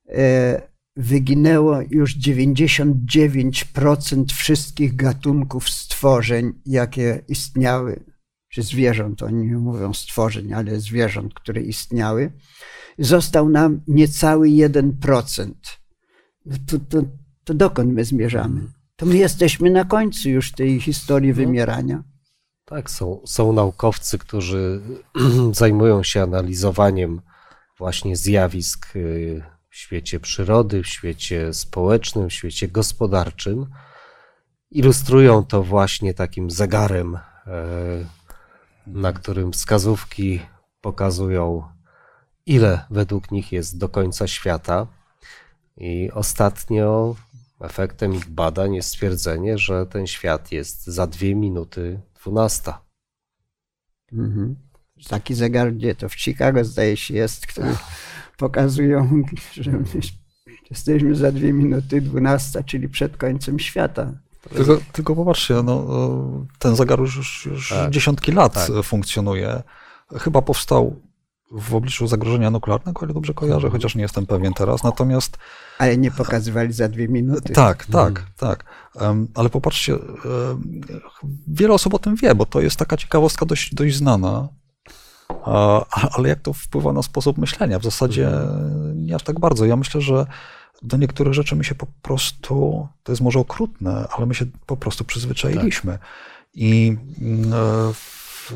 [0.08, 0.62] e,
[0.96, 8.04] wyginęło już 99% wszystkich gatunków stworzeń, jakie istniały,
[8.48, 12.32] czy zwierząt, oni nie mówią stworzeń, ale zwierząt, które istniały.
[12.98, 15.52] Został nam niecały 1%.
[16.46, 17.02] No to, to,
[17.44, 18.60] to dokąd my zmierzamy?
[18.96, 21.36] To my jesteśmy na końcu już tej historii no.
[21.36, 22.02] wymierania.
[22.70, 24.80] Tak, są, są naukowcy, którzy
[25.52, 27.20] zajmują się analizowaniem
[27.78, 33.66] właśnie zjawisk y, w świecie przyrody, w świecie społecznym, w świecie gospodarczym.
[34.70, 37.20] Ilustrują to właśnie takim zegarem, e,
[38.86, 40.40] na którym wskazówki
[40.80, 41.62] pokazują,
[42.46, 44.86] ile według nich jest do końca świata.
[45.76, 47.16] I ostatnio
[47.60, 52.84] efektem ich badań jest stwierdzenie, że ten świat jest za dwie minuty dwunasta.
[54.12, 54.56] Mhm.
[55.08, 57.76] Taki zegar gdzie to w Chicago zdaje się jest, który
[58.36, 59.72] pokazują, że
[60.70, 64.12] jesteśmy za dwie minuty dwunasta, czyli przed końcem świata.
[64.54, 65.86] Tylko, tylko popatrzcie, no,
[66.58, 67.90] ten zegar już, już tak.
[67.90, 68.84] dziesiątki lat tak.
[68.84, 69.62] funkcjonuje.
[70.18, 71.00] Chyba powstał
[71.50, 73.72] w obliczu zagrożenia nuklearnego, ale dobrze kojarzę, mhm.
[73.72, 74.82] chociaż nie jestem pewien teraz.
[74.82, 75.38] Natomiast.
[75.78, 77.52] Ale nie pokazywali za dwie minuty.
[77.52, 78.26] Tak, tak, mhm.
[78.36, 78.64] tak.
[79.34, 79.96] Ale popatrzcie,
[81.48, 84.48] wiele osób o tym wie, bo to jest taka ciekawostka dość, dość znana.
[86.12, 87.78] Ale jak to wpływa na sposób myślenia?
[87.78, 88.30] W zasadzie
[88.94, 89.64] nie aż tak bardzo.
[89.64, 90.26] Ja myślę, że
[90.82, 94.76] do niektórych rzeczy my się po prostu, to jest może okrutne, ale my się po
[94.76, 95.92] prostu przyzwyczailiśmy.
[95.92, 96.00] Tak.
[96.54, 98.52] I mm, e, w,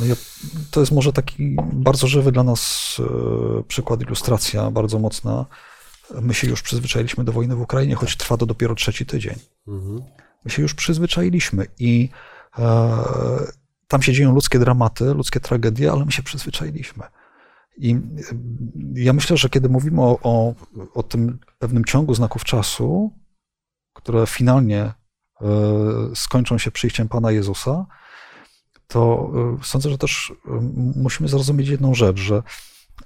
[0.00, 0.14] no ja,
[0.70, 5.46] to jest może taki bardzo żywy dla nas e, przykład, ilustracja bardzo mocna.
[6.22, 9.34] My się już przyzwyczailiśmy do wojny w Ukrainie, choć trwa to dopiero trzeci tydzień.
[9.68, 10.02] Mhm.
[10.44, 12.08] My się już przyzwyczailiśmy i
[12.58, 12.98] e,
[13.88, 17.04] tam się dzieją ludzkie dramaty, ludzkie tragedie, ale my się przyzwyczailiśmy.
[17.76, 17.98] I e,
[18.94, 20.54] ja myślę, że kiedy mówimy o, o,
[20.94, 23.12] o tym pewnym ciągu znaków czasu,
[23.92, 24.94] które finalnie e,
[26.14, 27.86] skończą się przyjściem Pana Jezusa,
[28.90, 29.30] to
[29.60, 30.50] y, sądzę, że też y,
[30.96, 32.42] musimy zrozumieć jedną rzecz, że,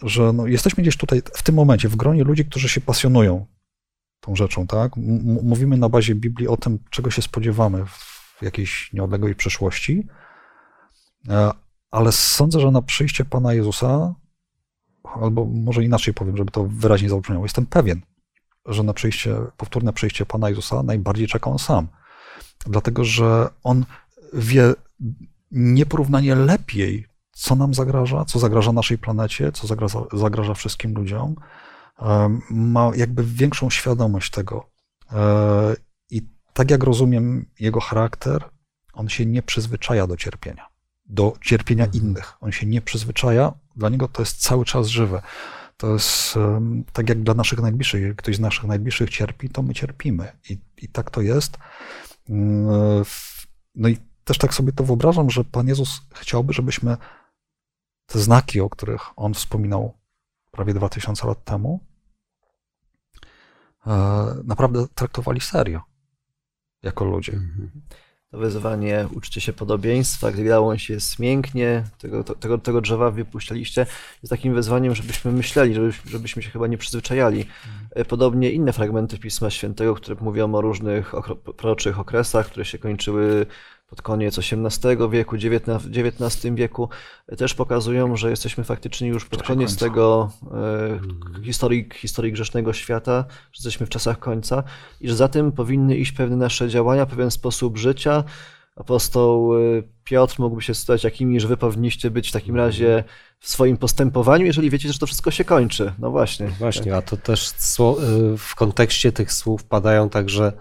[0.02, 3.46] że no jesteśmy gdzieś tutaj w tym momencie w gronie ludzi, którzy się pasjonują
[4.20, 4.98] tą rzeczą, tak?
[4.98, 10.06] M mówimy na bazie Biblii o tym, czego się spodziewamy w jakiejś nieodległej przyszłości,
[11.28, 11.50] e,
[11.90, 14.14] ale sądzę, że na przyjście Pana Jezusa,
[15.04, 18.00] albo może inaczej powiem, żeby to wyraźnie zabrzmiało, jestem pewien,
[18.66, 21.88] że na przyjście, powtórne przyjście Pana Jezusa najbardziej czeka On sam.
[22.66, 23.84] Dlatego, że On
[24.32, 24.74] wie
[25.50, 31.36] nieporównanie lepiej, co nam zagraża, co zagraża naszej planecie, co zagraża, zagraża wszystkim ludziom.
[32.50, 34.70] Ma jakby większą świadomość tego.
[35.12, 35.76] E,
[36.10, 36.22] I
[36.52, 38.44] tak jak rozumiem jego charakter,
[38.92, 40.66] on się nie przyzwyczaja do cierpienia,
[41.06, 42.04] do cierpienia mhm.
[42.04, 42.32] innych.
[42.40, 45.22] On się nie przyzwyczaja, dla niego to jest cały czas żywe.
[45.76, 46.34] To jest
[46.92, 48.02] tak jak dla naszych najbliższych.
[48.02, 50.32] Jak ktoś z naszych najbliższych cierpi, to my cierpimy.
[50.50, 51.58] I, i tak to jest.
[52.28, 53.02] Mm, e,
[53.74, 56.96] no i też tak sobie to wyobrażam, że Pan Jezus chciałby, żebyśmy
[58.06, 59.94] te znaki, o których On wspominał
[60.50, 61.80] prawie 2000 lat temu,
[63.86, 63.90] e,
[64.44, 65.80] naprawdę traktowali serio
[66.82, 67.32] jako ludzie.
[67.32, 67.70] Mhm.
[68.30, 73.86] To wyzwanie uczcie się podobieństwa, gdy gałąź się mięknie, tego, tego, tego drzewa wypuściliście,
[74.22, 77.40] jest takim wyzwaniem, żebyśmy myśleli, żebyśmy, żebyśmy się chyba nie przyzwyczajali.
[77.40, 78.06] Mhm.
[78.06, 81.12] Podobnie inne fragmenty Pisma Świętego, które mówią o różnych
[81.56, 83.46] proroczych okresach, które się kończyły
[83.86, 86.88] pod koniec XVIII wieku, XIX wieku,
[87.38, 90.30] też pokazują, że jesteśmy faktycznie już pod koniec tego
[91.38, 94.62] e, historii, historii grzesznego świata, że jesteśmy w czasach końca
[95.00, 98.24] i że za tym powinny iść pewne nasze działania, pewien sposób życia.
[98.76, 103.04] Apostoł e, Piotr mógłby się stać jakimi, że wy powinniście być w takim razie
[103.40, 105.92] w swoim postępowaniu, jeżeli wiecie, że to wszystko się kończy.
[105.98, 106.46] No właśnie.
[106.46, 106.94] Właśnie, tak.
[106.94, 107.54] a to też e,
[108.38, 110.52] w kontekście tych słów padają także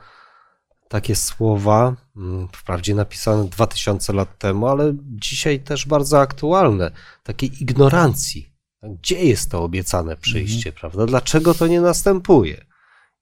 [0.93, 6.91] takie słowa, mm, wprawdzie napisane 2000 lat temu, ale dzisiaj też bardzo aktualne,
[7.23, 8.53] takiej ignorancji.
[8.83, 10.79] Gdzie jest to obiecane przyjście, mhm.
[10.79, 11.05] prawda?
[11.05, 12.65] Dlaczego to nie następuje?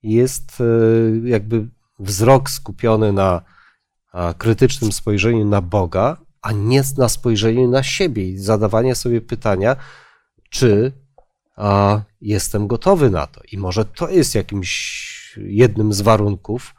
[0.04, 1.68] Jest e, jakby
[2.00, 3.42] wzrok skupiony na
[4.38, 9.76] krytycznym spojrzeniu na Boga, a nie na spojrzenie na siebie i zadawanie sobie pytania,
[10.50, 10.92] czy
[11.56, 13.42] a, jestem gotowy na to.
[13.52, 16.74] I może to jest jakimś jednym z warunków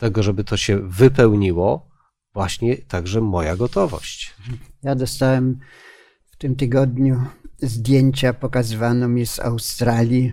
[0.00, 1.88] tego, żeby to się wypełniło,
[2.34, 4.34] właśnie także moja gotowość.
[4.82, 5.58] Ja dostałem
[6.30, 7.24] w tym tygodniu
[7.62, 10.32] zdjęcia pokazywano mi z Australii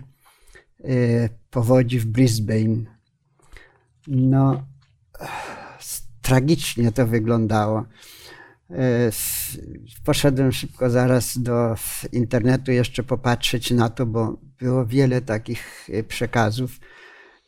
[0.80, 2.84] y, powodzi w Brisbane.
[4.06, 4.62] No,
[6.22, 7.84] tragicznie to wyglądało.
[8.70, 8.74] Y,
[10.04, 11.74] poszedłem szybko zaraz do
[12.12, 16.80] internetu jeszcze popatrzeć na to, bo było wiele takich y, przekazów.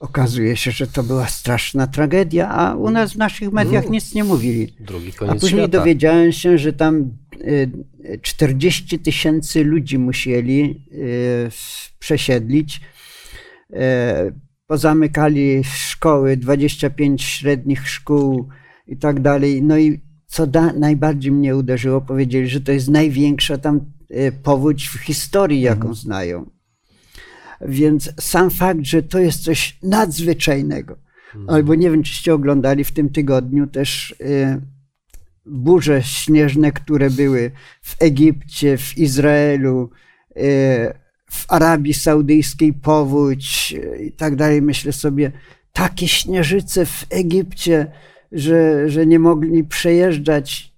[0.00, 4.14] Okazuje się, że to była straszna tragedia, a u nas w naszych mediach no, nic
[4.14, 4.74] nie mówili.
[4.80, 5.78] Drugi koniec a później świata.
[5.78, 7.10] dowiedziałem się, że tam
[8.22, 10.86] 40 tysięcy ludzi musieli
[11.98, 12.80] przesiedlić.
[14.66, 18.48] Pozamykali szkoły, 25 średnich szkół
[18.86, 19.62] i tak dalej.
[19.62, 23.80] No i co da, najbardziej mnie uderzyło, powiedzieli, że to jest największa tam
[24.42, 25.94] powódź w historii, jaką mhm.
[25.94, 26.50] znają.
[27.60, 30.96] Więc sam fakt, że to jest coś nadzwyczajnego,
[31.26, 31.50] mhm.
[31.50, 34.60] albo nie wiem, czyście oglądali w tym tygodniu też y,
[35.46, 37.50] burze śnieżne, które były
[37.82, 39.90] w Egipcie, w Izraelu,
[40.36, 40.40] y,
[41.30, 44.62] w Arabii Saudyjskiej powódź y, i tak dalej.
[44.62, 45.32] Myślę sobie,
[45.72, 47.92] takie śnieżyce w Egipcie,
[48.32, 50.69] że, że nie mogli przejeżdżać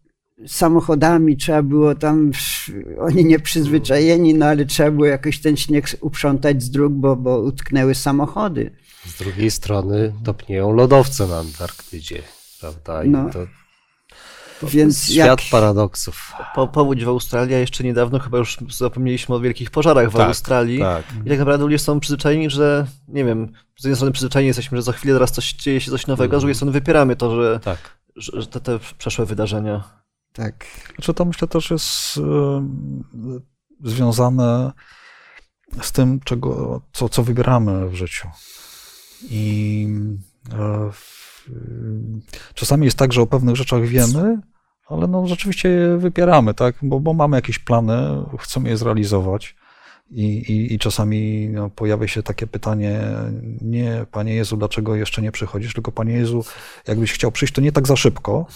[0.47, 2.31] samochodami, trzeba było tam,
[3.09, 7.95] oni nieprzyzwyczajeni, no ale trzeba było jakoś ten śnieg uprzątać z dróg, bo, bo utknęły
[7.95, 8.71] samochody.
[9.07, 12.23] Z drugiej strony topnieją lodowce na Antarktydzie,
[12.61, 13.05] prawda?
[13.05, 13.31] I no.
[13.31, 13.47] to,
[14.61, 15.51] to Więc świat jak...
[15.51, 16.33] paradoksów.
[16.55, 20.29] Po, powódź w Australii, a jeszcze niedawno chyba już zapomnieliśmy o wielkich pożarach w tak,
[20.29, 20.79] Australii.
[20.79, 21.05] Tak.
[21.27, 24.83] I tak naprawdę ludzie są przyzwyczajeni, że nie wiem, z jednej strony przyzwyczajeni jesteśmy, że
[24.83, 26.41] za chwilę teraz coś dzieje się coś nowego, mm.
[26.41, 27.79] z drugiej strony wypieramy to, że, tak.
[28.17, 30.02] że, że te, te przeszłe wydarzenia.
[30.33, 30.65] Tak.
[30.95, 32.21] Znaczy to myślę też jest
[33.85, 34.73] związane
[35.81, 38.29] z tym, czego, co, co wybieramy w życiu.
[39.31, 39.87] I
[40.53, 40.91] e,
[42.55, 44.41] czasami jest tak, że o pewnych rzeczach wiemy,
[44.89, 46.75] ale no rzeczywiście je wypieramy, tak?
[46.83, 49.57] Bo, bo mamy jakieś plany, chcemy je zrealizować.
[50.11, 53.01] I, i, i czasami no, pojawia się takie pytanie,
[53.61, 56.45] nie, Panie Jezu, dlaczego jeszcze nie przychodzisz, tylko Panie Jezu,
[56.89, 58.47] jakbyś chciał przyjść, to nie tak za szybko,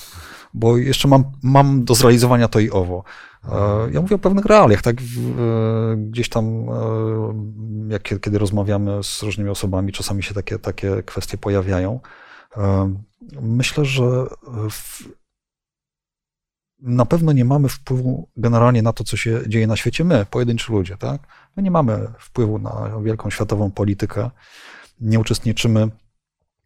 [0.56, 3.04] bo jeszcze mam, mam do zrealizowania to i owo.
[3.48, 4.96] E, ja mówię o pewnych realiach, tak?
[5.96, 12.00] Gdzieś tam, e, jak, kiedy rozmawiamy z różnymi osobami, czasami się takie, takie kwestie pojawiają.
[12.56, 12.94] E,
[13.40, 14.04] myślę, że
[14.70, 15.08] w,
[16.80, 20.72] na pewno nie mamy wpływu generalnie na to, co się dzieje na świecie, my, pojedynczy
[20.72, 21.20] ludzie, tak?
[21.56, 24.30] My nie mamy wpływu na wielką światową politykę,
[25.00, 25.88] nie uczestniczymy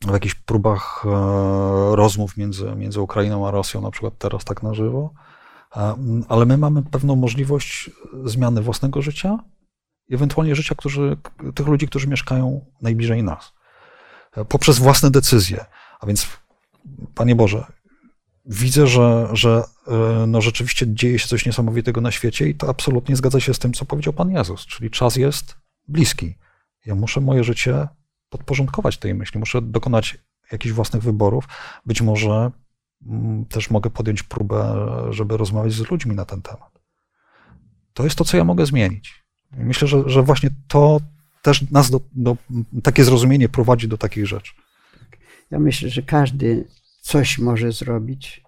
[0.07, 4.75] w jakichś próbach e, rozmów między, między Ukrainą a Rosją, na przykład teraz tak na
[4.75, 5.13] żywo,
[5.77, 5.97] e,
[6.29, 7.91] ale my mamy pewną możliwość
[8.25, 9.39] zmiany własnego życia
[10.09, 11.17] i ewentualnie życia którzy,
[11.55, 13.53] tych ludzi, którzy mieszkają najbliżej nas,
[14.37, 15.65] e, poprzez własne decyzje.
[16.01, 16.27] A więc,
[17.15, 17.67] Panie Boże,
[18.45, 19.65] widzę, że, że
[20.27, 23.73] no rzeczywiście dzieje się coś niesamowitego na świecie i to absolutnie zgadza się z tym,
[23.73, 25.57] co powiedział Pan Jezus, czyli czas jest
[25.89, 26.35] bliski.
[26.87, 27.89] Ja muszę moje życie
[28.31, 30.19] podporządkować tej myśli, muszę dokonać
[30.53, 31.49] jakichś własnych wyborów.
[31.87, 32.51] Być może
[33.07, 36.81] mm, też mogę podjąć próbę, żeby rozmawiać z ludźmi na ten temat.
[37.95, 39.25] To jest to, co ja mogę zmienić.
[39.53, 41.01] Myślę, że, że właśnie to
[41.43, 42.37] też nas do, do,
[42.83, 44.53] takie zrozumienie prowadzi do takich rzeczy.
[45.51, 46.69] Ja myślę, że każdy
[47.01, 48.45] coś może zrobić.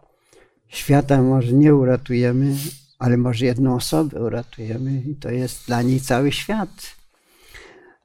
[0.69, 2.57] Świata może nie uratujemy,
[2.99, 7.02] ale może jedną osobę uratujemy i to jest dla niej cały świat.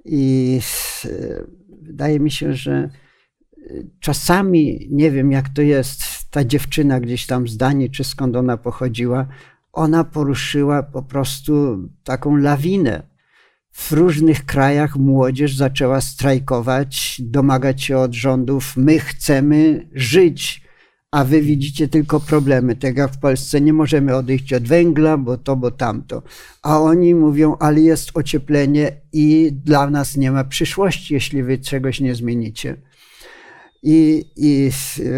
[0.07, 0.59] I
[1.81, 2.89] wydaje mi się, że
[3.57, 6.01] y, czasami, nie wiem jak to jest,
[6.31, 9.27] ta dziewczyna gdzieś tam z Danii, czy skąd ona pochodziła,
[9.73, 13.03] ona poruszyła po prostu taką lawinę.
[13.71, 20.66] W różnych krajach młodzież zaczęła strajkować, domagać się od rządów: My chcemy żyć,
[21.11, 22.75] a wy widzicie tylko problemy.
[22.75, 26.23] Tak jak w Polsce nie możemy odejść od węgla, bo to, bo tamto.
[26.61, 31.99] A oni mówią, ale jest ocieplenie i dla nas nie ma przyszłości, jeśli wy czegoś
[31.99, 32.77] nie zmienicie.
[33.83, 34.69] I, I,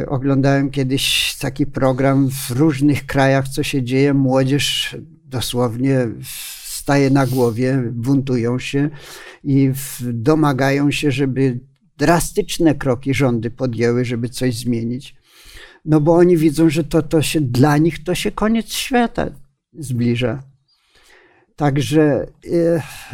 [0.07, 4.13] oglądałem kiedyś taki program w różnych krajach, co się dzieje.
[4.13, 6.07] Młodzież dosłownie
[6.63, 8.89] staje na głowie, buntują się
[9.43, 9.71] i
[10.01, 11.59] domagają się, żeby
[11.97, 15.18] drastyczne kroki rządy podjęły, żeby coś zmienić
[15.85, 19.27] no bo oni widzą, że to, to się dla nich to się koniec świata
[19.73, 20.43] zbliża.
[21.55, 22.27] Także.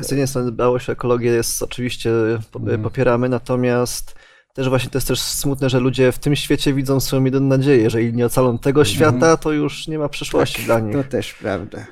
[0.01, 2.11] Z jednej strony dbałość o ekologię jest oczywiście
[2.55, 2.83] mhm.
[2.83, 4.15] popieramy, natomiast
[4.53, 7.83] też właśnie to jest też smutne, że ludzie w tym świecie widzą swoją jedyną nadzieję.
[7.83, 8.95] Jeżeli nie ocalą tego Mhm.
[8.95, 10.95] świata, to już nie ma przyszłości dla nich.
[10.95, 11.87] To też prawda.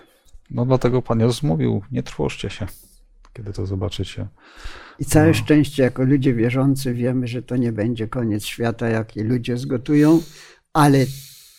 [0.52, 2.68] No dlatego Pan Jezus mówił, nie trwożcie się,
[3.34, 4.28] kiedy to zobaczycie.
[5.00, 5.34] I całe No.
[5.34, 10.22] szczęście, jako ludzie wierzący, wiemy, że to nie będzie koniec świata, jaki ludzie zgotują,
[10.74, 11.06] ale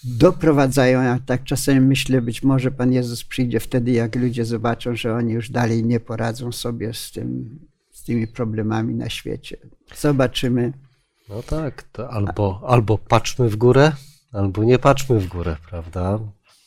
[0.05, 5.15] doprowadzają, ja tak czasem myślę, być może Pan Jezus przyjdzie wtedy, jak ludzie zobaczą, że
[5.15, 7.59] oni już dalej nie poradzą sobie z, tym,
[7.93, 9.57] z tymi problemami na świecie.
[9.97, 10.73] Zobaczymy.
[11.29, 13.93] No tak, albo, albo patrzmy w górę,
[14.33, 16.19] albo nie patrzmy w górę, prawda?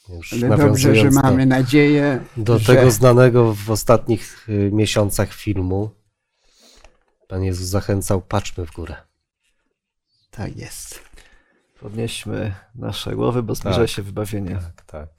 [0.10, 4.70] Już Ale dobrze, że nawiązując do- mamy nadzieję, Do że tego znanego w ostatnich y,
[4.74, 5.90] miesiącach filmu
[7.28, 8.96] Pan Jezus zachęcał, patrzmy w górę.
[10.32, 11.07] tak jest.
[11.80, 13.90] Podnieśmy nasze głowy, bo zbliża Tak.
[13.90, 14.56] się wybawienie.
[14.56, 15.10] Tak, tak.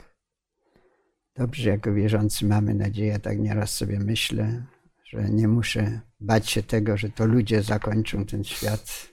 [1.36, 4.64] Dobrze, jako wierzący mamy nadzieję, tak nieraz sobie myślę,
[5.04, 9.08] że nie muszę bać się tego, że to ludzie zakończą ten świat.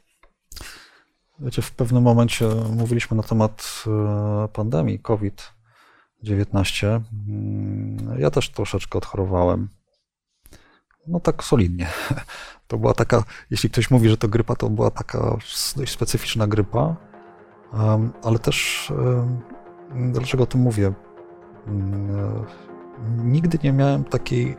[1.39, 7.01] Wiecie, w pewnym momencie mówiliśmy na temat e, pandemii COVID-19.
[7.27, 9.69] Mm, Ja też troszeczkę odchorowałem.
[11.07, 11.87] No tak solidnie.
[12.67, 15.37] To była taka, jeśli ktoś mówi, że to grypa, to była taka
[15.75, 16.95] dość specyficzna grypa,
[18.23, 18.91] ale też
[19.95, 20.93] dlaczego o tym mówię?
[21.67, 22.43] Mm, e,
[23.23, 24.57] Nigdy nie miałem takiej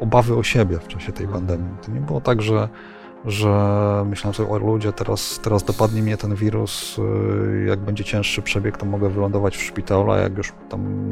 [0.00, 1.76] obawy o siebie w czasie tej pandemii.
[1.86, 2.68] To nie było tak, że
[3.26, 8.42] że myślałem sobie, o ludzie, teraz, teraz dopadnie mnie ten wirus, y, jak będzie cięższy
[8.42, 11.08] przebieg, to mogę wylądować w szpitalu, a jak już tam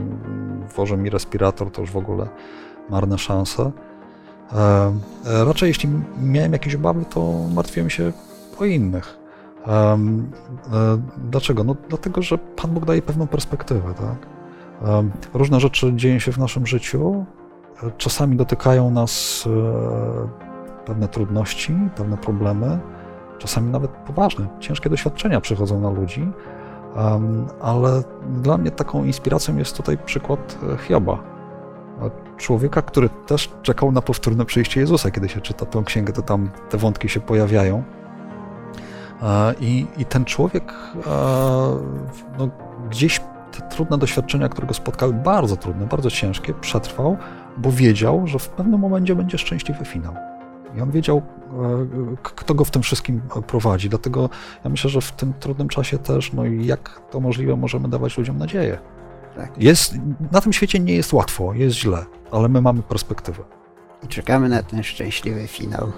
[0.77, 2.29] włożę mi respirator, to już w ogóle
[2.91, 3.73] marne szanse.
[4.53, 4.93] E,
[5.45, 5.89] Raczej jeśli
[6.23, 8.13] miałem jakieś obawy, to martwiłem się
[8.59, 9.24] o innych.
[9.67, 10.31] Em,
[10.73, 10.99] e,
[11.31, 11.65] Dlaczego?
[11.65, 14.27] No dlatego, że Pan Bóg daje pewną perspektywę, tak?
[14.89, 17.25] Em, Różne rzeczy dzieją się w naszym życiu,
[17.99, 22.79] czasami dotykają nas e, pewne trudności, pewne problemy,
[23.39, 26.31] czasami nawet poważne, ciężkie doświadczenia przychodzą na ludzi,
[26.97, 31.19] em, ale dla mnie taką inspiracją jest tutaj przykład e, Hioba.
[32.03, 35.11] E, Człowieka, który też czekał na powtórne przyjście Jezusa.
[35.11, 37.83] Kiedy się czyta tę księgę, to tam te wątki się pojawiają.
[39.61, 40.73] I, i ten człowiek
[42.39, 42.49] no,
[42.91, 43.21] gdzieś
[43.53, 47.17] te trudne doświadczenia, które go spotkały, bardzo trudne, bardzo ciężkie, przetrwał,
[47.57, 50.15] bo wiedział, że w pewnym momencie będzie szczęśliwy finał.
[50.77, 53.89] I on wiedział, e, kto go w tym wszystkim prowadzi.
[53.89, 54.29] Dlatego
[54.65, 58.19] ja myślę, że w tym trudnym czasie też, no i jak to możliwe, możemy dawać
[58.19, 58.79] ludziom nadzieję.
[59.37, 59.63] Tak.
[59.63, 59.95] Jest,
[60.33, 63.43] na tym świecie nie jest łatwo, jest źle, ale my mamy perspektywę.
[64.03, 65.93] I czekamy na ten szczęśliwy finał.